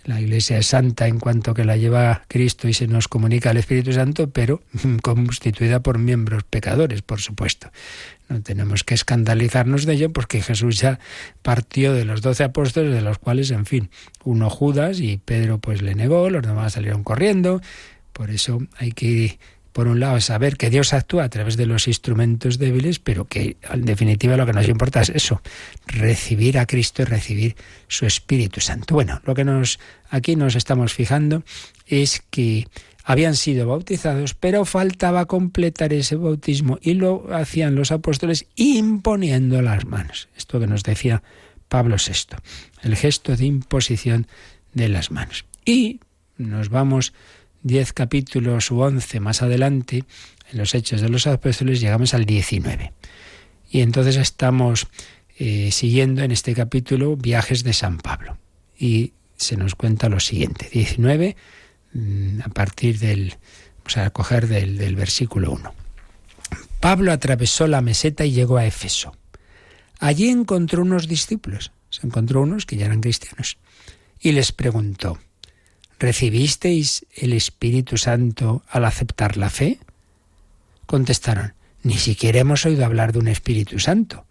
[0.06, 3.58] La Iglesia es santa en cuanto que la lleva Cristo y se nos comunica el
[3.58, 4.62] Espíritu Santo, pero
[5.02, 7.72] constituida por miembros pecadores, por supuesto.
[8.28, 11.00] No tenemos que escandalizarnos de ello porque Jesús ya
[11.42, 13.89] partió de los doce apóstoles, de los cuales, en fin,
[14.24, 17.62] uno Judas y Pedro pues le negó, los demás salieron corriendo.
[18.12, 19.39] Por eso hay que
[19.74, 23.58] por un lado, saber que Dios actúa a través de los instrumentos débiles, pero que
[23.70, 25.42] en definitiva lo que nos importa es eso,
[25.88, 27.56] recibir a Cristo y recibir
[27.88, 28.94] su Espíritu Santo.
[28.94, 29.44] Bueno, lo que
[30.10, 31.44] aquí nos estamos fijando
[31.88, 32.68] es que
[33.04, 39.86] habían sido bautizados, pero faltaba completar ese bautismo y lo hacían los apóstoles imponiendo las
[39.86, 40.30] manos.
[40.38, 41.24] Esto que nos decía
[41.68, 42.38] Pablo VI,
[42.84, 44.28] el gesto de imposición
[44.74, 45.46] de las manos.
[45.66, 46.00] Y
[46.38, 47.14] nos vamos
[47.63, 50.04] diez capítulos u once más adelante,
[50.52, 52.93] en los Hechos de los Apóstoles, llegamos al 19.
[53.71, 54.88] Y entonces estamos
[55.39, 58.38] eh, siguiendo en este capítulo viajes de San Pablo.
[58.78, 61.36] Y se nos cuenta lo siguiente, 19,
[61.93, 63.36] mm, a partir del,
[63.78, 65.73] vamos a coger del, del versículo 1.
[66.80, 69.15] Pablo atravesó la meseta y llegó a Éfeso.
[69.99, 73.58] Allí encontró unos discípulos, se encontró unos que ya eran cristianos,
[74.19, 75.17] y les preguntó,
[75.99, 79.79] ¿Recibisteis el Espíritu Santo al aceptar la fe?
[80.86, 84.25] Contestaron, ni siquiera hemos oído hablar de un Espíritu Santo.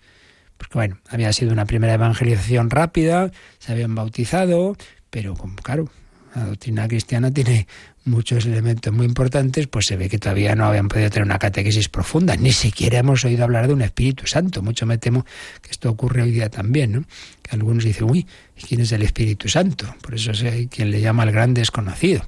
[0.59, 4.77] Porque bueno, había sido una primera evangelización rápida, se habían bautizado,
[5.11, 5.90] pero claro,
[6.35, 7.66] la doctrina cristiana tiene
[8.05, 11.88] muchos elementos muy importantes, pues se ve que todavía no habían podido tener una catequesis
[11.88, 12.37] profunda.
[12.37, 14.62] Ni siquiera hemos oído hablar de un Espíritu Santo.
[14.62, 15.25] Mucho me temo
[15.61, 17.05] que esto ocurre hoy día también, ¿no?
[17.43, 18.27] Que algunos dicen, uy,
[18.67, 19.95] ¿quién es el Espíritu Santo?
[20.03, 22.23] Por eso hay quien le llama el gran desconocido.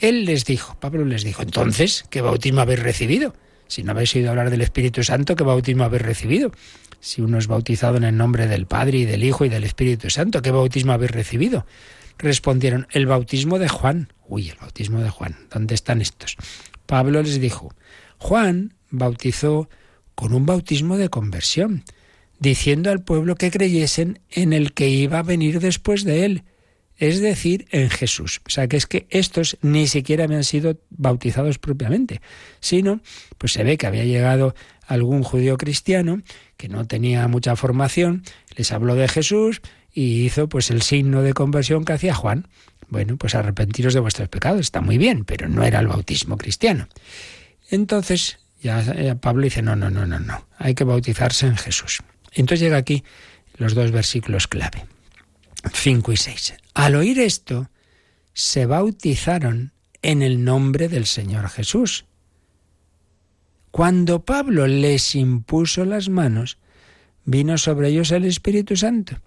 [0.00, 3.34] Él les dijo, Pablo les dijo, entonces, ¿qué bautismo habéis recibido?
[3.66, 6.52] Si no habéis oído hablar del Espíritu Santo, ¿qué bautismo habéis recibido?
[7.00, 10.10] Si uno es bautizado en el nombre del Padre y del Hijo y del Espíritu
[10.10, 11.66] Santo, ¿qué bautismo habéis recibido?
[12.18, 14.12] Respondieron, el bautismo de Juan.
[14.26, 15.36] Uy, el bautismo de Juan.
[15.50, 16.36] ¿Dónde están estos?
[16.86, 17.74] Pablo les dijo,
[18.18, 19.68] Juan bautizó
[20.14, 21.84] con un bautismo de conversión.
[22.40, 26.44] diciendo al pueblo que creyesen en el que iba a venir después de él,
[26.96, 28.40] es decir, en Jesús.
[28.46, 32.20] O sea, que es que estos ni siquiera habían sido bautizados propiamente,
[32.60, 33.00] sino,
[33.38, 34.54] pues se ve que había llegado
[34.86, 36.22] algún judío cristiano
[36.56, 38.22] que no tenía mucha formación,
[38.56, 39.60] les habló de Jesús
[39.92, 42.48] y hizo pues el signo de conversión que hacía Juan.
[42.88, 46.88] Bueno, pues arrepentiros de vuestros pecados, está muy bien, pero no era el bautismo cristiano.
[47.70, 52.02] Entonces, ya Pablo dice, no, no, no, no, no, hay que bautizarse en Jesús.
[52.32, 53.04] Entonces llega aquí
[53.56, 54.86] los dos versículos clave.
[55.72, 56.54] 5 y 6.
[56.74, 57.68] Al oír esto,
[58.32, 62.06] se bautizaron en el nombre del Señor Jesús.
[63.70, 66.58] Cuando Pablo les impuso las manos,
[67.24, 69.20] vino sobre ellos el Espíritu Santo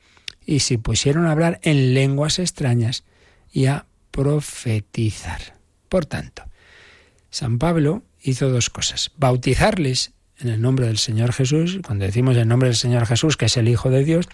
[0.46, 3.04] y se pusieron a hablar en lenguas extrañas
[3.52, 5.56] y a profetizar.
[5.90, 6.44] Por tanto,
[7.30, 9.12] San Pablo hizo dos cosas.
[9.18, 11.80] Bautizarles en el nombre del Señor Jesús.
[11.86, 14.28] Cuando decimos el nombre del Señor Jesús, que es el Hijo de Dios,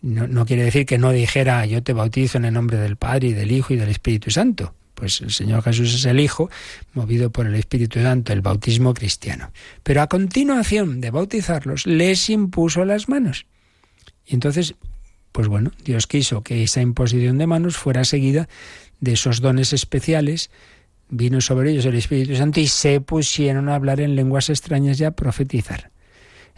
[0.00, 3.32] no, quiere decir que no dijera yo te bautizo en el nombre del Padre y
[3.32, 4.74] del Hijo y del Espíritu Santo.
[4.94, 6.50] Pues el Señor Jesús es el Hijo,
[6.92, 9.52] movido por el Espíritu Santo, el bautismo cristiano.
[9.82, 13.46] Pero a continuación de bautizarlos, les impuso las manos.
[14.26, 14.74] Y entonces,
[15.32, 18.48] pues bueno, Dios quiso que esa imposición de manos fuera seguida
[19.00, 20.50] de esos dones especiales.
[21.08, 25.04] Vino sobre ellos el Espíritu Santo y se pusieron a hablar en lenguas extrañas y
[25.04, 25.90] a profetizar.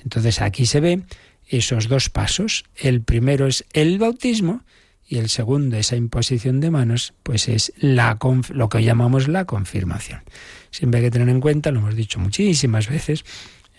[0.02, 1.02] Entonces aquí se ve
[1.48, 2.64] esos dos pasos.
[2.76, 4.62] El primero es el bautismo
[5.06, 8.18] y el segundo, esa imposición de manos, pues es la,
[8.50, 10.22] lo que llamamos la confirmación.
[10.70, 13.24] Siempre hay que tener en cuenta, lo hemos dicho muchísimas veces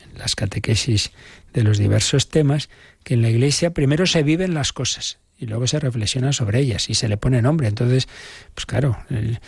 [0.04, 1.12] en las catequesis
[1.54, 2.70] de los diversos temas,
[3.06, 6.90] que en la Iglesia primero se viven las cosas y luego se reflexiona sobre ellas
[6.90, 7.68] y se le pone nombre.
[7.68, 8.10] Entonces,
[8.54, 9.40] pues claro, el,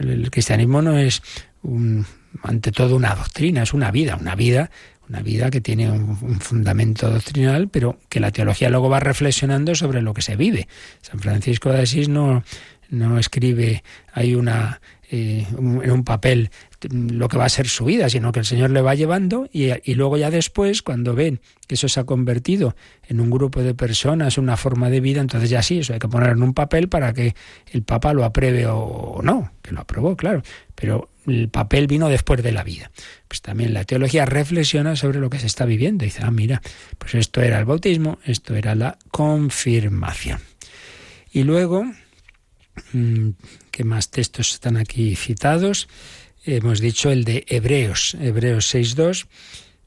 [0.00, 1.22] el cristianismo no es
[1.62, 2.06] un,
[2.42, 4.70] ante todo una doctrina, es una vida, una vida
[5.08, 10.00] una vida que tiene un, fundamento doctrinal, pero que la teología luego va reflexionando sobre
[10.00, 10.66] lo que se vive.
[11.02, 12.42] San Francisco de Asís no,
[12.90, 14.80] no escribe, hay una
[15.14, 16.50] eh, un papel
[16.90, 19.70] lo que va a ser su vida, sino que el Señor le va llevando y,
[19.90, 22.76] y, luego ya después, cuando ven que eso se ha convertido
[23.08, 26.08] en un grupo de personas, una forma de vida, entonces ya sí, eso hay que
[26.08, 27.34] ponerlo en un papel para que
[27.70, 30.42] el Papa lo apruebe o no, que lo aprobó, claro,
[30.74, 32.90] pero el papel vino después de la vida.
[33.28, 36.04] Pues también la teología reflexiona sobre lo que se está viviendo.
[36.04, 36.60] Dice, ah, mira,
[36.98, 40.40] pues esto era el bautismo, esto era la confirmación.
[41.32, 41.84] Y luego,
[42.92, 43.30] mm,
[43.74, 45.88] ¿qué más textos están aquí citados?
[46.44, 49.26] Hemos dicho el de Hebreos, Hebreos 6.2,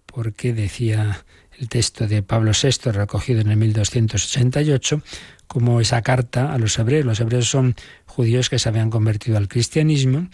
[0.05, 1.23] porque decía
[1.57, 5.01] el texto de Pablo VI recogido en el 1288,
[5.47, 7.05] como esa carta a los hebreos.
[7.05, 10.27] Los hebreos son judíos que se habían convertido al cristianismo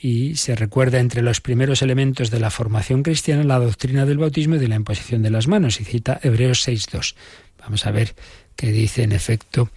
[0.00, 4.54] y se recuerda entre los primeros elementos de la formación cristiana la doctrina del bautismo
[4.54, 7.16] y de la imposición de las manos, y cita Hebreos 6.2.
[7.60, 8.14] Vamos a ver
[8.56, 9.68] qué dice en efecto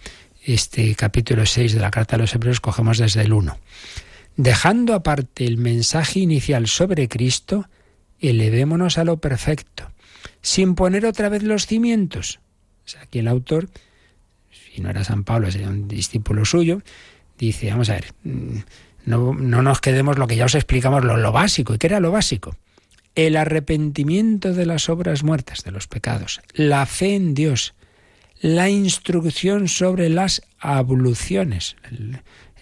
[0.54, 3.58] este capítulo 6 de la carta a los Hebreos, cogemos desde el 1.
[4.36, 7.68] Dejando aparte el mensaje inicial sobre Cristo,
[8.20, 9.90] elevémonos a lo perfecto,
[10.40, 12.40] sin poner otra vez los cimientos.
[13.02, 13.68] Aquí el autor,
[14.50, 16.82] si no era San Pablo, sería un discípulo suyo,
[17.38, 18.58] dice, vamos a ver, mm,
[19.04, 21.74] no, nos quedemos lo que ya os explicamos, lo, básico.
[21.74, 22.56] ¿Y qué era lo básico?
[23.14, 27.74] El arrepentimiento de las obras muertas, de los pecados, la fe en Dios,
[28.40, 31.76] la instrucción sobre las abluciones,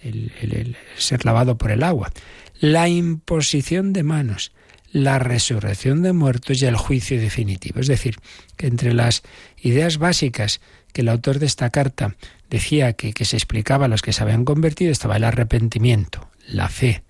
[0.03, 2.13] el, ser lavado por el agua,
[2.61, 4.53] la imposición de manos,
[4.93, 7.81] la resurrección de muertos y el juicio definitivo.
[7.81, 8.17] Es decir,
[8.57, 9.23] que entre las
[9.61, 10.61] ideas básicas
[10.93, 12.17] que el autor de esta carta
[12.49, 16.69] decía que, que se explicaba a los que se habían convertido estaba el arrepentimiento, la
[16.69, 17.03] fe.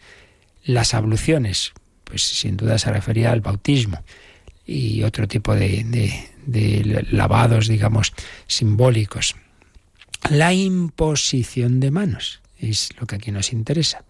[0.65, 4.03] Las abluciones, pues sin duda se refería al bautismo
[4.67, 6.29] y otro tipo de, de,
[7.11, 8.13] lavados, digamos,
[8.47, 9.37] simbólicos.
[10.31, 14.05] La imposición de manos es lo que aquí nos interesa.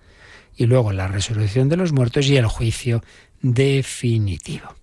[0.56, 3.02] Y luego la resurrección de los muertos y el juicio
[3.42, 4.74] definitivo.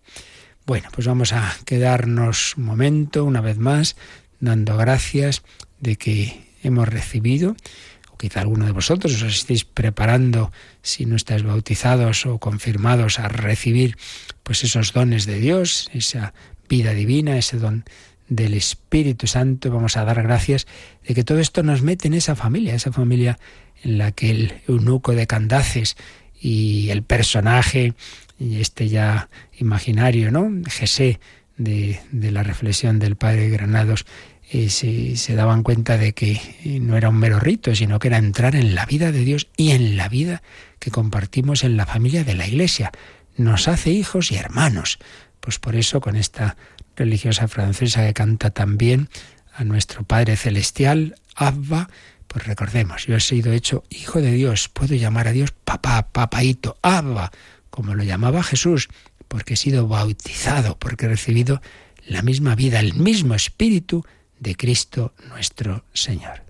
[0.66, 3.96] Bueno, pues vamos a quedarnos un momento, una vez más,
[4.40, 5.42] dando gracias
[5.80, 7.56] de que hemos recibido
[8.24, 13.98] quizá alguno de vosotros os estéis preparando, si no estáis bautizados o confirmados, a recibir
[14.44, 16.34] pues esos dones de Dios, esa
[16.74, 17.86] vida divina, ese don
[18.30, 19.70] del Espíritu Santo.
[19.70, 20.66] Vamos a dar gracias
[21.08, 23.38] de que todo esto nos mete en esa familia, esa familia
[23.84, 25.96] en la que el eunuco de Candaces
[26.40, 27.94] y el personaje,
[28.40, 30.50] este ya imaginario, ¿no?
[30.68, 31.20] Jesé
[31.58, 34.06] de, la reflexión del padre Granados,
[34.68, 36.42] se, daban cuenta de que
[36.82, 39.72] no era un mero rito, sino que era entrar en la vida de Dios y
[39.72, 40.42] en la vida
[40.80, 42.92] que compartimos en la familia de la Iglesia.
[43.38, 44.98] Nos hace hijos y hermanos.
[45.44, 46.56] Pues por eso, con esta
[46.96, 49.10] religiosa francesa que canta también
[49.54, 51.90] a nuestro Padre Celestial, Abba,
[52.30, 56.78] pues recordemos, yo he sido hecho hijo de Dios, puedo llamar a Dios papá, papaito,
[56.82, 57.30] Abba,
[57.70, 58.88] como lo llamaba Jesús,
[59.28, 61.62] porque he sido bautizado, porque he recibido
[62.08, 64.06] la misma vida, el mismo espíritu
[64.40, 66.42] de Cristo nuestro Señor.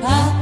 [0.00, 0.35] 怕。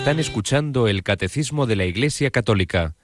[0.00, 2.94] Están escuchando el Catecismo de la Iglesia Católica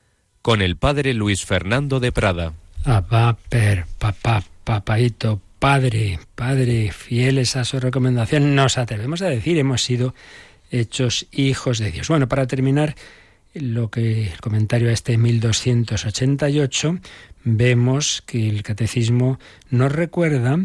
[0.40, 2.54] con el Padre Luis Fernando de Prada.
[2.86, 9.82] Abba, per, papá, papaito, padre, padre, fieles a su recomendación, nos atrevemos a decir, hemos
[9.82, 10.14] sido
[10.70, 12.08] hechos hijos de Dios.
[12.08, 12.96] Bueno, para terminar,
[13.52, 16.98] lo que el comentario a este 1288,
[17.44, 19.38] vemos que el catecismo
[19.68, 20.58] nos recuerda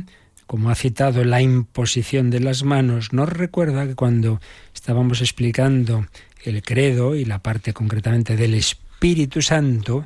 [0.52, 4.42] como ha citado la imposición de las manos, nos recuerda que cuando
[4.76, 6.06] estábamos explicando
[6.44, 10.06] el credo y la parte concretamente del Espíritu Santo,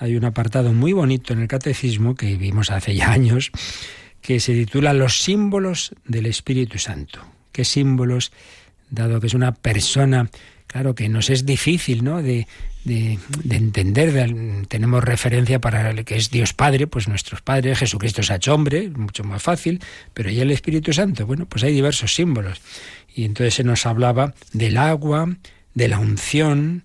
[0.00, 3.52] hay un apartado muy bonito en el catecismo que vimos hace ya años,
[4.20, 7.20] que se titula Los símbolos del Espíritu Santo.
[7.52, 8.32] ¿Qué símbolos,
[8.90, 10.28] dado que es una persona,
[10.66, 12.48] claro que nos es difícil, ¿no?, de,
[12.84, 13.18] de,
[13.50, 18.54] entender, tenemos referencia para el que es Dios Padre, pues nuestros padres, Jesucristo ha hecho
[18.54, 19.80] hombre, mucho más fácil,
[20.12, 21.26] pero ¿y el Espíritu Santo?
[21.26, 22.60] Bueno, pues hay diversos símbolos.
[23.14, 25.34] Y entonces se nos hablaba del agua,
[25.72, 26.82] de la unción,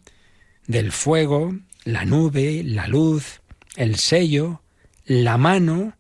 [0.68, 3.42] del fuego, la nube, la luz,
[3.76, 4.62] el sello,
[5.06, 5.94] la mano,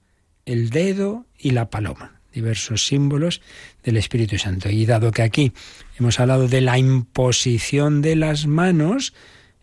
[0.46, 2.22] el dedo y la paloma.
[2.34, 3.42] Diversos símbolos
[3.84, 4.70] del Espíritu Santo.
[4.70, 5.52] Y dado que aquí
[5.98, 9.14] hemos hablado de la imposición de las manos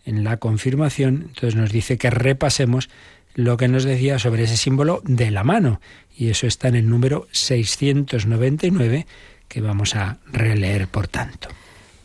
[0.07, 2.89] en la confirmación, entonces nos dice que repasemos
[3.35, 5.81] lo que nos decía sobre ese símbolo de la mano.
[6.17, 9.07] Y eso está en el número 699
[9.49, 11.49] que vamos a releer por tanto.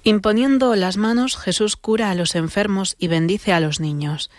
[0.03, 4.29] Imponiendo las manos, Jesús cura a los enfermos y bendice a los niños.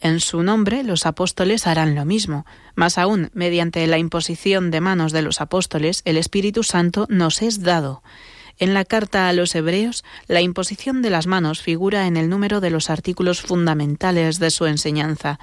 [0.00, 2.44] En su nombre los apóstoles harán lo mismo.
[2.74, 7.62] Más aún, mediante la imposición de manos de los apóstoles, el Espíritu Santo nos es
[7.62, 8.02] dado.
[8.58, 12.60] En la carta a los Hebreos, la imposición de las manos figura en el número
[12.60, 15.38] de los artículos fundamentales de su enseñanza.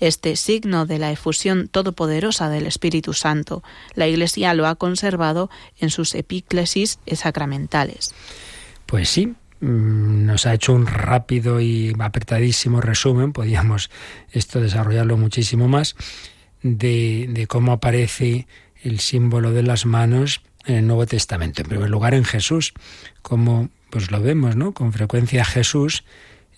[0.00, 5.90] Este signo de la efusión todopoderosa del Espíritu Santo, la Iglesia lo ha conservado en
[5.90, 8.14] sus epíclesis sacramentales.
[8.86, 13.90] Pues sí, mm, nos ha hecho un rápido y apretadísimo resumen, podíamos
[14.30, 15.96] esto desarrollarlo muchísimo más,
[16.62, 18.46] de, cómo aparece
[18.82, 21.62] el símbolo de las manos en el Nuevo Testamento.
[21.62, 22.74] En primer lugar, en Jesús,
[23.22, 24.72] como pues lo vemos, ¿no?
[24.72, 26.04] Con frecuencia Jesús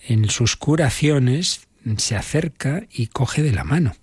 [0.07, 3.93] en sus curaciones se acerca y coge de la mano.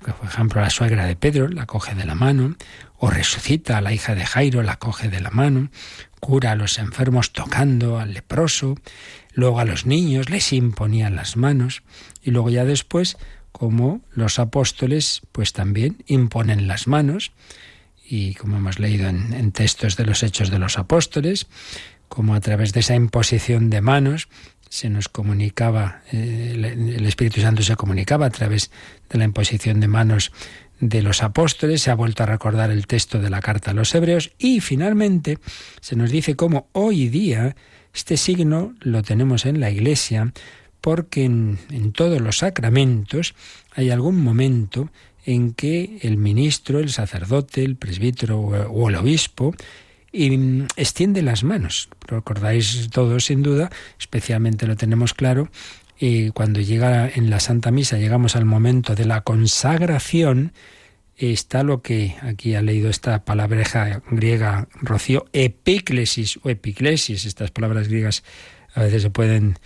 [0.00, 2.56] Por ejemplo, la suegra de Pedro la coge de la mano,
[2.98, 5.70] o resucita a la hija de Jairo, la coge de la mano,
[6.20, 8.76] cura a los enfermos tocando al leproso,
[9.32, 11.82] luego a los niños les imponían las manos
[12.22, 13.16] y luego ya después
[13.52, 17.32] como los apóstoles pues también imponen las manos
[18.04, 21.46] y como hemos leído en, textos de los hechos de los apóstoles,
[22.08, 24.28] como a través de esa imposición de manos
[24.68, 28.70] se nos comunicaba, eh, el Espíritu Santo se comunicaba a través
[29.08, 30.32] de la imposición de manos
[30.80, 33.94] de los apóstoles, se ha vuelto a recordar el texto de la carta a los
[33.94, 35.38] hebreos y finalmente
[35.80, 37.56] se nos dice cómo hoy día
[37.94, 40.32] este signo lo tenemos en la Iglesia
[40.80, 43.34] porque en, todos los sacramentos
[43.74, 44.90] hay algún momento
[45.24, 49.54] en que el ministro, el sacerdote, el presbítero o el obispo
[50.12, 51.88] extiende las manos.
[52.08, 55.50] Lo recordáis todos sin duda, especialmente lo tenemos claro
[55.98, 60.52] y cuando llega en la Santa Misa, llegamos al momento de la consagración,
[61.16, 67.24] está lo que aquí ha leído esta palabreja griega, Rocío, epíclesis o epiclesis.
[67.24, 68.24] Estas palabras griegas
[68.74, 69.58] a veces se pueden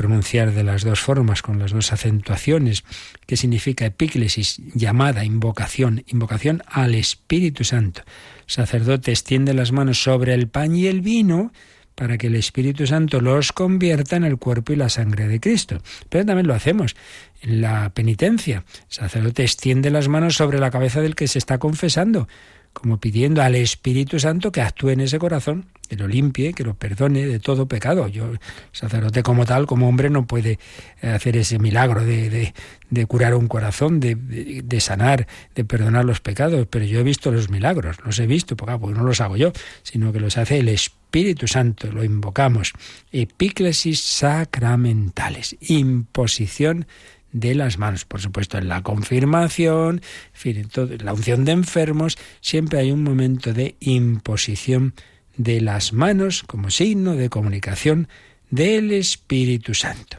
[0.00, 2.84] pronunciar de las dos formas, con las dos acentuaciones.
[3.26, 4.58] ¿Qué significa epíclesis?
[4.72, 8.00] Llamada, invocación, invocación al Espíritu Santo.
[8.46, 11.52] sacerdote extiende las manos sobre el pan y el vino
[11.94, 15.82] para que el Espíritu Santo los convierta en el cuerpo y la sangre de Cristo.
[16.08, 16.96] Pero también lo hacemos
[17.42, 18.64] en la penitencia.
[18.88, 22.26] Sacerdote extiende las manos sobre la cabeza del que se está confesando,
[22.72, 26.74] como pidiendo al Espíritu Santo que actúe en ese corazón, que lo limpie, que lo
[26.74, 28.06] perdone de todo pecado.
[28.06, 28.30] Yo,
[28.70, 30.60] sacerdote como tal, como hombre, no puede
[31.02, 32.54] hacer ese milagro de,
[32.90, 35.26] de, curar un corazón, de, de, sanar,
[35.56, 39.02] de perdonar los pecados, pero yo he visto los milagros, los he visto, porque, no
[39.02, 42.72] los hago yo, sino que los hace el Espíritu Santo, lo invocamos.
[43.10, 46.86] Epíclesis sacramentales, imposición
[47.32, 48.04] de las manos.
[48.04, 50.02] Por supuesto, en la confirmación,
[50.44, 54.94] en la unción de enfermos, siempre hay un momento de imposición
[55.42, 58.08] de las manos como signo de comunicación
[58.50, 60.18] del Espíritu Santo.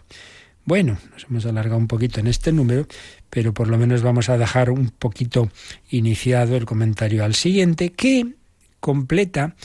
[0.66, 2.88] Bueno, nos hemos alargado un poquito en este número,
[3.30, 5.52] pero por lo menos vamos a dejar un poquito
[5.92, 8.34] iniciado el comentario al siguiente, que
[8.80, 9.56] completa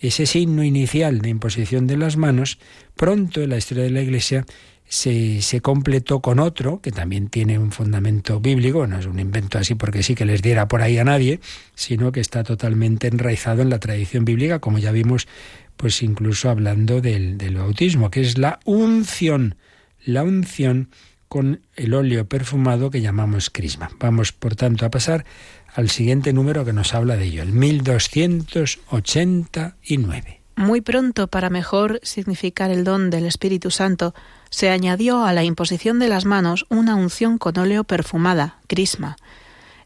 [0.00, 2.58] ese signo inicial de imposición de las manos,
[2.96, 4.44] pronto en la historia de la Iglesia
[4.88, 9.58] se, se, completó con otro, que también tiene un fundamento bíblico, no es un invento
[9.58, 11.40] así porque sí que les diera por ahí a nadie,
[11.74, 15.28] sino que está totalmente enraizado en la tradición bíblica, como ya vimos,
[15.76, 19.56] pues incluso hablando del, del bautismo, que es la unción,
[20.04, 20.88] la unción
[21.28, 23.90] con el óleo perfumado que llamamos crisma.
[23.98, 25.26] Vamos, por tanto, a pasar
[25.74, 30.40] al siguiente número que nos habla de ello, el 1289.
[30.56, 34.14] Muy pronto, para mejor significar el don del Espíritu Santo,
[34.50, 39.16] se añadió a la imposición de las manos una unción con óleo perfumada, crisma.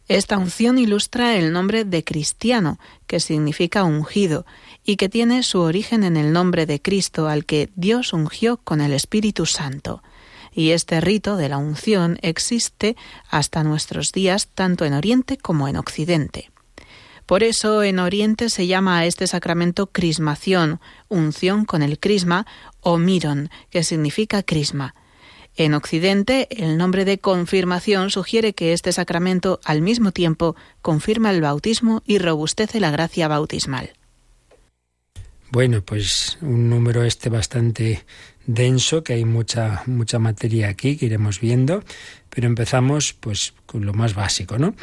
[0.08, 4.46] Esta unción ilustra el nombre de cristiano, que significa ungido,
[4.84, 8.80] y que tiene su origen en el nombre de Cristo al que Dios ungió con
[8.80, 10.02] el Espíritu Santo
[10.52, 12.96] y este rito de la unción existe
[13.28, 16.50] hasta nuestros días tanto en Oriente como en Occidente.
[17.26, 22.46] Por eso en Oriente se llama a este sacramento crismación, unción con el crisma,
[22.80, 24.94] o miron, que significa crisma.
[25.54, 31.42] En Occidente, el nombre de confirmación sugiere que este sacramento al mismo tiempo confirma el
[31.42, 33.92] bautismo y robustece la gracia bautismal.
[35.52, 38.06] Bueno, pues un número este bastante
[38.46, 41.84] denso, que hay mucha, mucha materia aquí que iremos viendo,
[42.30, 44.74] pero empezamos pues con lo más básico, ¿no?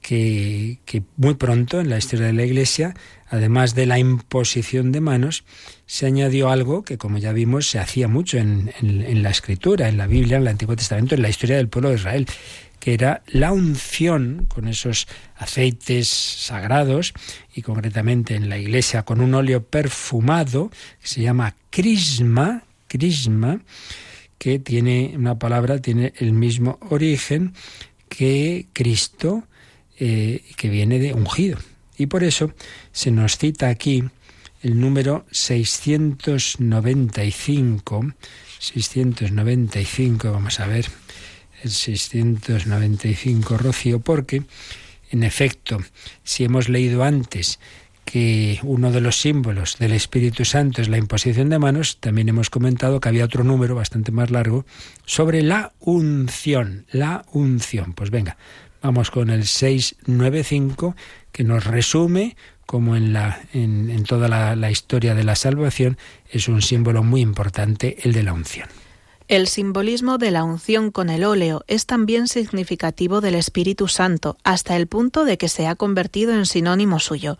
[0.00, 2.94] Que, que muy pronto en la historia de la Iglesia,
[3.28, 5.44] además de la imposición de manos,
[5.84, 9.98] se añadió algo que, como ya vimos, se hacía mucho en, en, la Escritura, en
[9.98, 12.26] la Biblia, en el Antiguo Testamento, en la historia del pueblo de Israel,
[12.84, 17.14] que era la unción con esos aceites sagrados
[17.54, 20.70] y concretamente en la iglesia con un óleo perfumado
[21.00, 23.62] que se llama crisma, crisma,
[24.36, 27.54] que tiene una palabra, tiene el mismo origen
[28.10, 29.44] que Cristo,
[29.98, 31.56] eh, que viene de ungido.
[31.96, 32.52] Y por eso
[32.92, 34.04] se nos cita aquí
[34.60, 38.12] el número 695,
[38.58, 40.84] 695, vamos a ver,
[41.64, 44.42] el 695 Rocío, porque,
[45.10, 45.78] en efecto,
[46.22, 47.58] si hemos leído antes
[48.04, 52.50] que uno de los símbolos del Espíritu Santo es la imposición de manos, también hemos
[52.50, 54.66] comentado que había otro número bastante más largo
[55.06, 57.94] sobre la unción, la unción.
[57.94, 58.36] Pues venga,
[58.82, 60.94] vamos con el 695
[61.32, 62.36] que nos resume
[62.66, 65.98] como en, la, en, toda la historia de la salvación
[66.30, 68.68] es un símbolo muy importante el de la unción.
[69.26, 74.76] El simbolismo de la unción con el óleo es también significativo del Espíritu Santo, hasta
[74.76, 77.38] el punto de que se ha convertido en sinónimo suyo.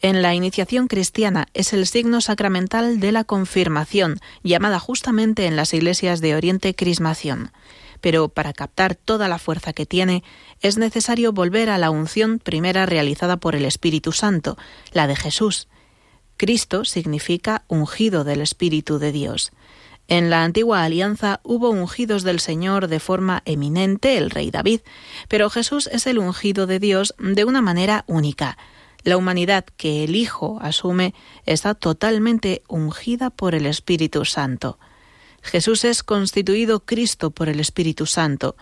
[0.00, 5.74] En la iniciación cristiana es el signo sacramental de la confirmación, llamada justamente en las
[5.74, 7.52] iglesias de Oriente crismación.
[8.00, 10.24] Pero para captar toda la fuerza que tiene,
[10.62, 14.56] es necesario volver a la unción primera realizada por el Espíritu Santo,
[14.92, 15.68] la de Jesús.
[16.38, 19.52] Cristo significa ungido del Espíritu de Dios.
[20.10, 24.80] En la antigua alianza hubo ungidos del Señor de forma eminente, el rey David,
[25.28, 28.58] pero Jesús es el ungido de Dios de una manera única.
[29.04, 31.14] La humanidad que el Hijo asume
[31.46, 34.80] está totalmente ungida por el Espíritu Santo.
[35.42, 38.56] Jesús es constituido Cristo por el Espíritu Santo.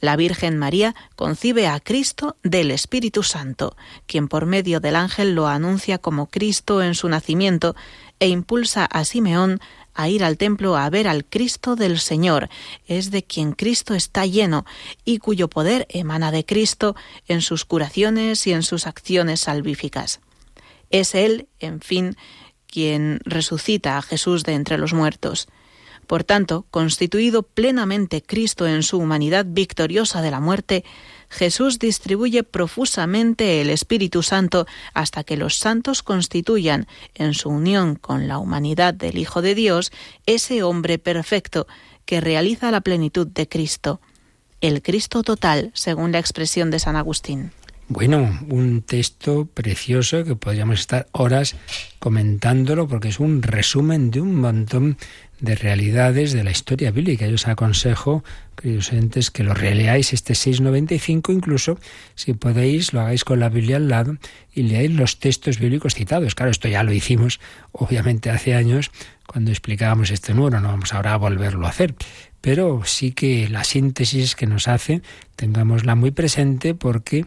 [0.00, 3.76] La Virgen María concibe a Cristo del Espíritu Santo,
[4.06, 7.76] quien por medio del ángel lo anuncia como Cristo en su nacimiento
[8.18, 9.60] e impulsa a Simeón
[9.98, 12.48] a ir al templo a ver al Cristo del Señor,
[12.86, 14.64] es de quien Cristo está lleno
[15.04, 16.94] y cuyo poder emana de Cristo
[17.26, 20.20] en sus curaciones y en sus acciones salvíficas.
[20.90, 22.16] Es Él, en fin,
[22.68, 25.48] quien resucita a Jesús de entre los muertos.
[26.06, 30.84] Por tanto, constituido plenamente Cristo en su humanidad victoriosa de la muerte,
[31.28, 38.28] Jesús distribuye profusamente el Espíritu Santo hasta que los santos constituyan, en su unión con
[38.28, 39.92] la humanidad del Hijo de Dios,
[40.26, 41.66] ese hombre perfecto
[42.04, 44.00] que realiza la plenitud de Cristo,
[44.60, 47.52] el Cristo total, según la expresión de San Agustín.
[47.90, 51.56] Bueno, un texto precioso que podríamos estar horas
[51.98, 54.98] comentándolo porque es un resumen de un montón
[55.40, 57.26] de realidades de la historia bíblica.
[57.26, 58.24] Yo os aconsejo,
[58.56, 61.78] queridos oyentes, que lo releáis este 695, incluso
[62.14, 64.16] si podéis, lo hagáis con la Biblia al lado
[64.52, 66.34] y leáis los textos bíblicos citados.
[66.34, 67.40] Claro, esto ya lo hicimos,
[67.72, 68.90] obviamente, hace años,
[69.26, 71.94] cuando explicábamos este número, no vamos ahora a volverlo a hacer.
[72.40, 75.02] Pero sí que la síntesis que nos hace,
[75.36, 77.26] tengámosla muy presente porque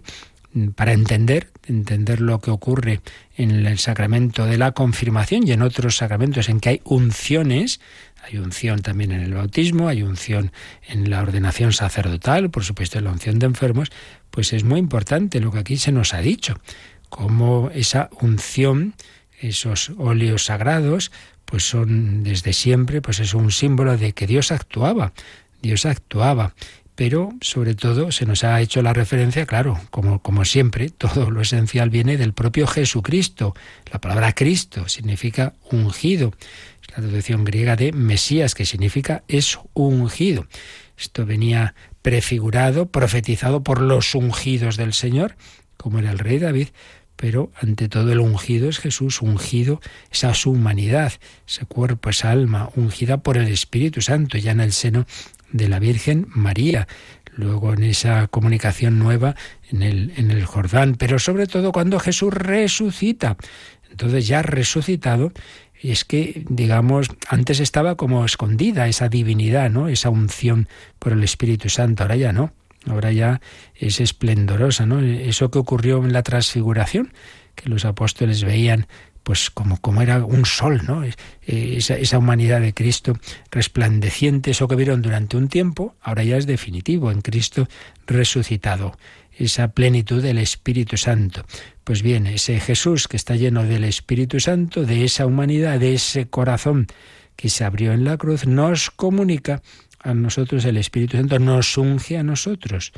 [0.75, 3.01] para entender, entender lo que ocurre
[3.35, 7.79] en el sacramento de la confirmación y en otros sacramentos en que hay unciones,
[8.23, 10.51] hay unción también en el bautismo, hay unción
[10.87, 13.91] en la ordenación sacerdotal, por supuesto en la unción de enfermos,
[14.29, 16.59] pues es muy importante lo que aquí se nos ha dicho,
[17.09, 18.93] cómo esa unción,
[19.39, 21.11] esos óleos sagrados,
[21.45, 25.13] pues son desde siempre, pues es un símbolo de que Dios actuaba,
[25.61, 26.53] Dios actuaba
[27.01, 31.89] pero sobre todo se nos ha hecho la referencia, claro, como, siempre, todo lo esencial
[31.89, 33.55] viene del propio Jesucristo.
[33.91, 36.31] La palabra Cristo significa ungido.
[36.79, 40.45] Es la traducción griega de Mesías, que significa es ungido.
[40.95, 41.73] Esto venía
[42.03, 45.35] prefigurado, profetizado por los ungidos del Señor,
[45.77, 46.67] como era el rey David,
[47.15, 49.81] pero ante todo el ungido es Jesús, ungido
[50.11, 51.13] esa su humanidad,
[51.47, 55.07] ese cuerpo, esa alma, ungida por el Espíritu Santo, ya en el seno
[55.51, 56.87] de la Virgen María,
[57.35, 59.35] luego en esa comunicación nueva
[59.69, 63.37] en el, en el Jordán, pero sobre todo cuando Jesús resucita.
[63.89, 65.31] Entonces ya resucitado,
[65.81, 69.87] es que, digamos, antes estaba como escondida esa divinidad, ¿no?
[69.87, 70.67] Esa unción
[70.99, 72.53] por el Espíritu Santo, ahora ya no.
[72.87, 73.41] Ahora ya
[73.75, 75.01] es esplendorosa, ¿no?
[75.01, 77.13] Eso que ocurrió en la transfiguración,
[77.55, 78.87] que los apóstoles veían
[79.23, 81.03] pues como, como era un sol, ¿no?
[81.45, 83.17] Esa, esa humanidad de Cristo
[83.51, 87.67] resplandeciente, eso que vieron durante un tiempo, ahora ya es definitivo en Cristo
[88.07, 88.97] resucitado
[89.37, 91.45] esa plenitud del Espíritu Santo.
[91.83, 96.27] Pues bien, ese Jesús que está lleno del Espíritu Santo, de esa humanidad, de ese
[96.27, 96.87] corazón
[97.35, 99.61] que se abrió en la cruz, nos comunica
[100.03, 102.91] a nosotros el Espíritu Santo, nos unge a nosotros.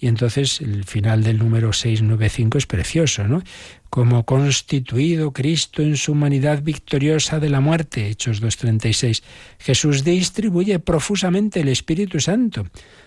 [0.00, 3.42] Y entonces el final del número 695 es precioso, ¿no?
[3.90, 9.22] Como constituido Cristo en su humanidad victoriosa de la muerte, Hechos 2.36,
[9.58, 12.66] Jesús distribuye profusamente el Espíritu Santo,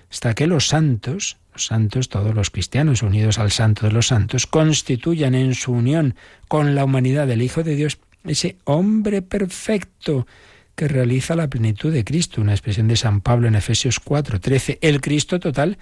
[0.09, 4.47] hasta que los santos, los santos, todos los cristianos unidos al santo de los santos,
[4.47, 6.15] constituyan en su unión
[6.47, 10.27] con la humanidad del Hijo de Dios ese hombre perfecto
[10.75, 14.79] que realiza la plenitud de Cristo, una expresión de San Pablo en Efesios 4, 13,
[14.81, 15.77] el Cristo total,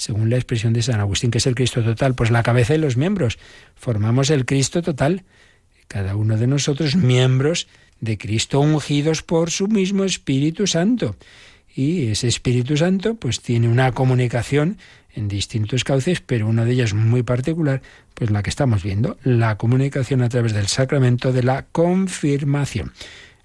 [0.00, 2.78] según la expresión de San Agustín, que es el Cristo total, pues la cabeza y
[2.78, 3.38] los miembros,
[3.74, 5.24] formamos el Cristo total,
[5.88, 7.68] cada uno de nosotros miembros
[8.00, 11.16] de Cristo ungidos por su mismo Espíritu Santo.
[11.76, 14.78] Y ese Espíritu Santo pues tiene una comunicación
[15.12, 17.82] en distintos cauces, pero una de ellas muy particular,
[18.14, 22.92] pues la que estamos viendo, la comunicación a través del sacramento de la confirmación.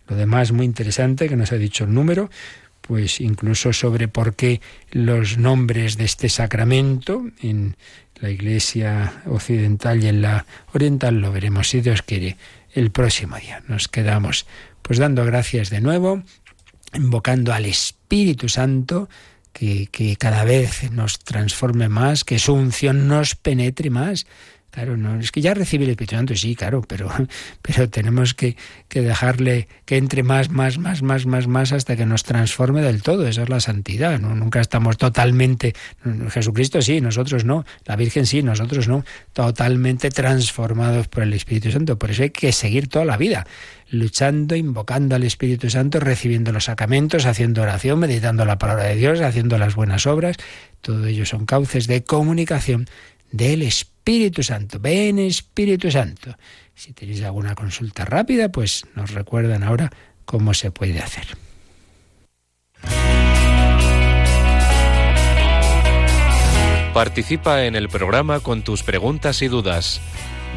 [0.07, 2.29] Lo demás muy interesante que nos ha dicho el número,
[2.87, 4.61] pues incluso sobre por qué
[4.91, 7.75] los nombres de este sacramento en
[8.19, 12.37] la Iglesia occidental y en la oriental lo veremos si Dios quiere
[12.73, 13.63] el próximo día.
[13.67, 14.45] Nos quedamos
[14.81, 16.21] pues dando gracias de nuevo,
[16.93, 19.09] invocando al Espíritu Santo
[19.51, 24.27] que, que cada vez nos transforme más, que su unción nos penetre más,
[24.75, 27.09] Claro, no, es que ya recibe el Espíritu Santo, sí, claro, pero,
[27.61, 28.57] pero tenemos que,
[28.89, 33.01] que, dejarle que entre más, más, más, más, más, más hasta que nos transforme del
[33.01, 33.25] todo.
[33.25, 34.19] Esa es la santidad.
[34.19, 35.73] Nunca estamos totalmente,
[36.29, 41.97] Jesucristo sí, nosotros no, la Virgen sí, nosotros no, totalmente transformados por el Espíritu Santo.
[41.97, 43.47] Por eso hay que seguir toda la vida
[43.89, 49.21] luchando, invocando al Espíritu Santo, recibiendo los sacramentos, haciendo oración, meditando la palabra de Dios,
[49.21, 50.35] haciendo las buenas obras.
[50.81, 52.87] Todo ello son cauces de comunicación
[53.31, 53.94] del Espíritu
[54.43, 54.79] Santo.
[54.79, 56.35] Ven Espíritu Santo.
[56.73, 59.91] Si tenéis alguna consulta rápida, pues nos recuerdan ahora
[60.25, 61.25] cómo se puede hacer.
[66.93, 69.99] Participa en el programa con tus preguntas y dudas.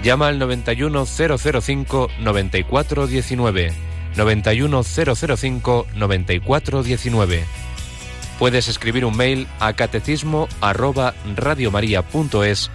[0.04, 3.72] Llama al 91005 9419.
[4.16, 7.44] 91005 9419
[8.38, 12.70] Puedes escribir un mail a catecismo arroba radiomaria.es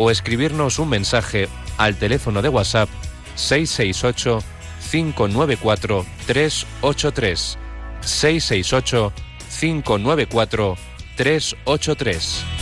[0.00, 1.46] o escribirnos un mensaje
[1.76, 2.88] al teléfono de WhatsApp
[3.34, 4.42] 668
[4.90, 7.58] 594 383
[8.00, 9.12] 668
[9.60, 10.76] 594
[11.16, 12.59] 383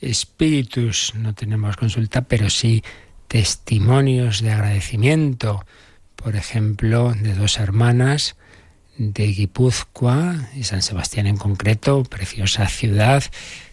[0.00, 1.14] espíritus.
[1.14, 2.82] No tenemos consulta, pero sí
[3.28, 5.64] testimonios de agradecimiento.
[6.14, 8.36] Por ejemplo, de dos hermanas
[8.98, 13.22] de Guipúzcoa y San Sebastián en concreto, preciosa ciudad.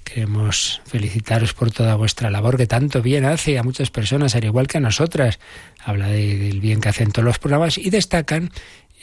[0.04, 4.68] Queremos felicitaros por toda vuestra labor que tanto bien hace a muchas personas, al igual
[4.68, 5.40] que a nosotras.
[5.84, 8.52] Habla del bien que hacen todos los programas y destacan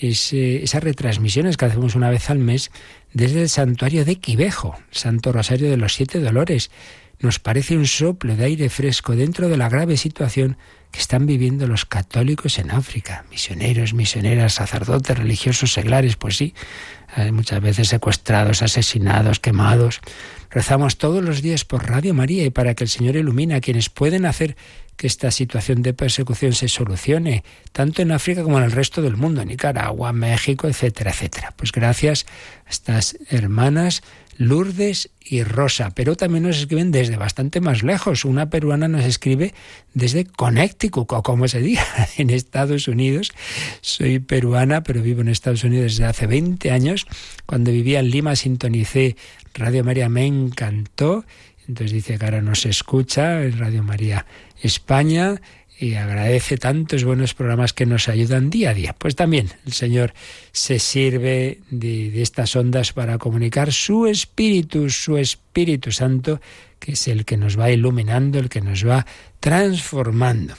[0.01, 2.71] esas retransmisiones que hacemos una vez al mes
[3.13, 6.71] desde el santuario de Quivejo, Santo Rosario de los Siete Dolores.
[7.21, 10.57] Nos parece un soplo de aire fresco dentro de la grave situación
[10.91, 13.25] que están viviendo los católicos en África.
[13.31, 16.55] Misioneros, misioneras, sacerdotes, religiosos, seglares, pues sí,
[17.31, 20.01] muchas veces secuestrados, asesinados, quemados.
[20.51, 23.91] Rezamos todos los días por Radio María y para que el Señor ilumine a quienes
[23.91, 24.57] pueden hacer
[25.01, 27.43] que esta situación de persecución se solucione,
[27.73, 31.55] tanto en África como en el resto del mundo, Nicaragua, México, etcétera, etcétera.
[31.57, 32.27] Pues gracias
[32.67, 34.03] a estas hermanas
[34.37, 38.27] Lourdes y Rosa, pero también nos escriben desde bastante más lejos.
[38.27, 39.55] Una peruana nos escribe
[39.95, 41.87] desde Connecticut, o como se diga,
[42.19, 43.33] en Estados Unidos.
[43.81, 47.07] Soy peruana, pero vivo en Estados Unidos desde hace 20 años.
[47.47, 49.17] Cuando vivía en Lima sintonicé
[49.55, 51.25] Radio María, me encantó.
[51.71, 54.27] Entonces dice que ahora nos escucha en Radio María
[54.61, 55.41] España
[55.79, 58.97] y agradece tantos buenos programas que nos ayudan día a día.
[58.99, 60.13] Pues también el Señor
[60.51, 66.41] se sirve de, estas ondas para comunicar su Espíritu, su Espíritu Santo,
[66.81, 69.07] que es el que nos va iluminando, el que nos va
[69.39, 70.55] transformando.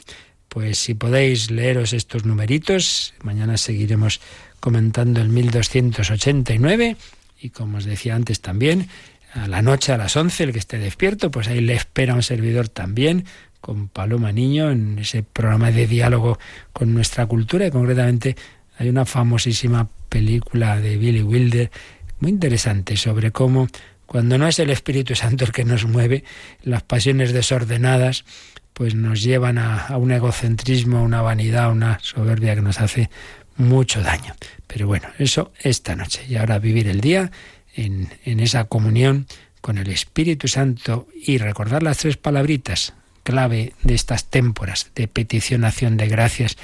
[0.48, 4.22] Pues si podéis leeros estos numeritos, mañana seguiremos
[4.62, 6.96] comentando el 1289
[7.42, 8.88] y como os decía antes también,
[9.34, 12.24] a la noche a las 11, el que esté despierto, pues ahí le espera un
[12.24, 13.26] servidor también
[13.62, 16.40] con Paloma Niño en ese programa de diálogo
[16.74, 18.36] con nuestra cultura y concretamente
[18.78, 21.72] hay una famosísima película de Billy Wilder
[22.20, 23.68] muy interesante sobre cómo
[24.06, 26.26] cuando no es el Espíritu Santo el que nos mueve,
[26.64, 28.26] las pasiones desordenadas
[28.74, 33.10] pues nos llevan a, un egocentrismo, a una vanidad, a una soberbia que nos hace
[33.58, 34.34] mucho daño.
[34.68, 36.26] Pero bueno, eso esta noche.
[36.28, 37.32] Y ahora vivir el día
[37.76, 38.10] en,
[38.40, 39.28] esa comunión
[39.62, 42.94] con el Espíritu Santo y recordar las tres palabritas,
[43.24, 46.58] clave de estas témporas de petición, acción de gracias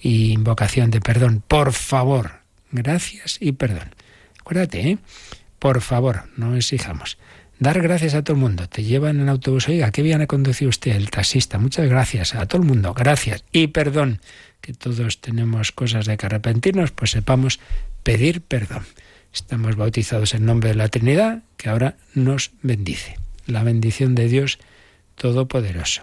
[0.00, 1.42] y invocación de perdón.
[1.46, 2.40] Por favor,
[2.70, 3.94] gracias y perdón.
[4.40, 4.98] Acuérdate, ¿eh?
[5.58, 7.18] Por favor, no exijamos.
[7.62, 8.68] Dar gracias a todo el mundo.
[8.68, 11.58] Te llevan en autobús, oiga, qué bien ha conducido usted, el taxista.
[11.60, 12.92] Muchas gracias a todo el mundo.
[12.92, 14.20] Gracias y perdón.
[14.60, 17.60] Que todos tenemos cosas de que arrepentirnos, pues sepamos
[18.02, 18.84] pedir perdón.
[19.32, 23.16] Estamos bautizados en nombre de la Trinidad, que ahora nos bendice.
[23.46, 24.58] La bendición de Dios
[25.14, 26.02] Todopoderoso,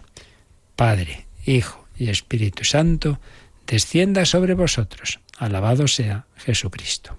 [0.75, 3.19] Padre, Hijo y Espíritu Santo,
[3.67, 5.19] descienda sobre vosotros.
[5.37, 7.18] Alabado sea Jesucristo.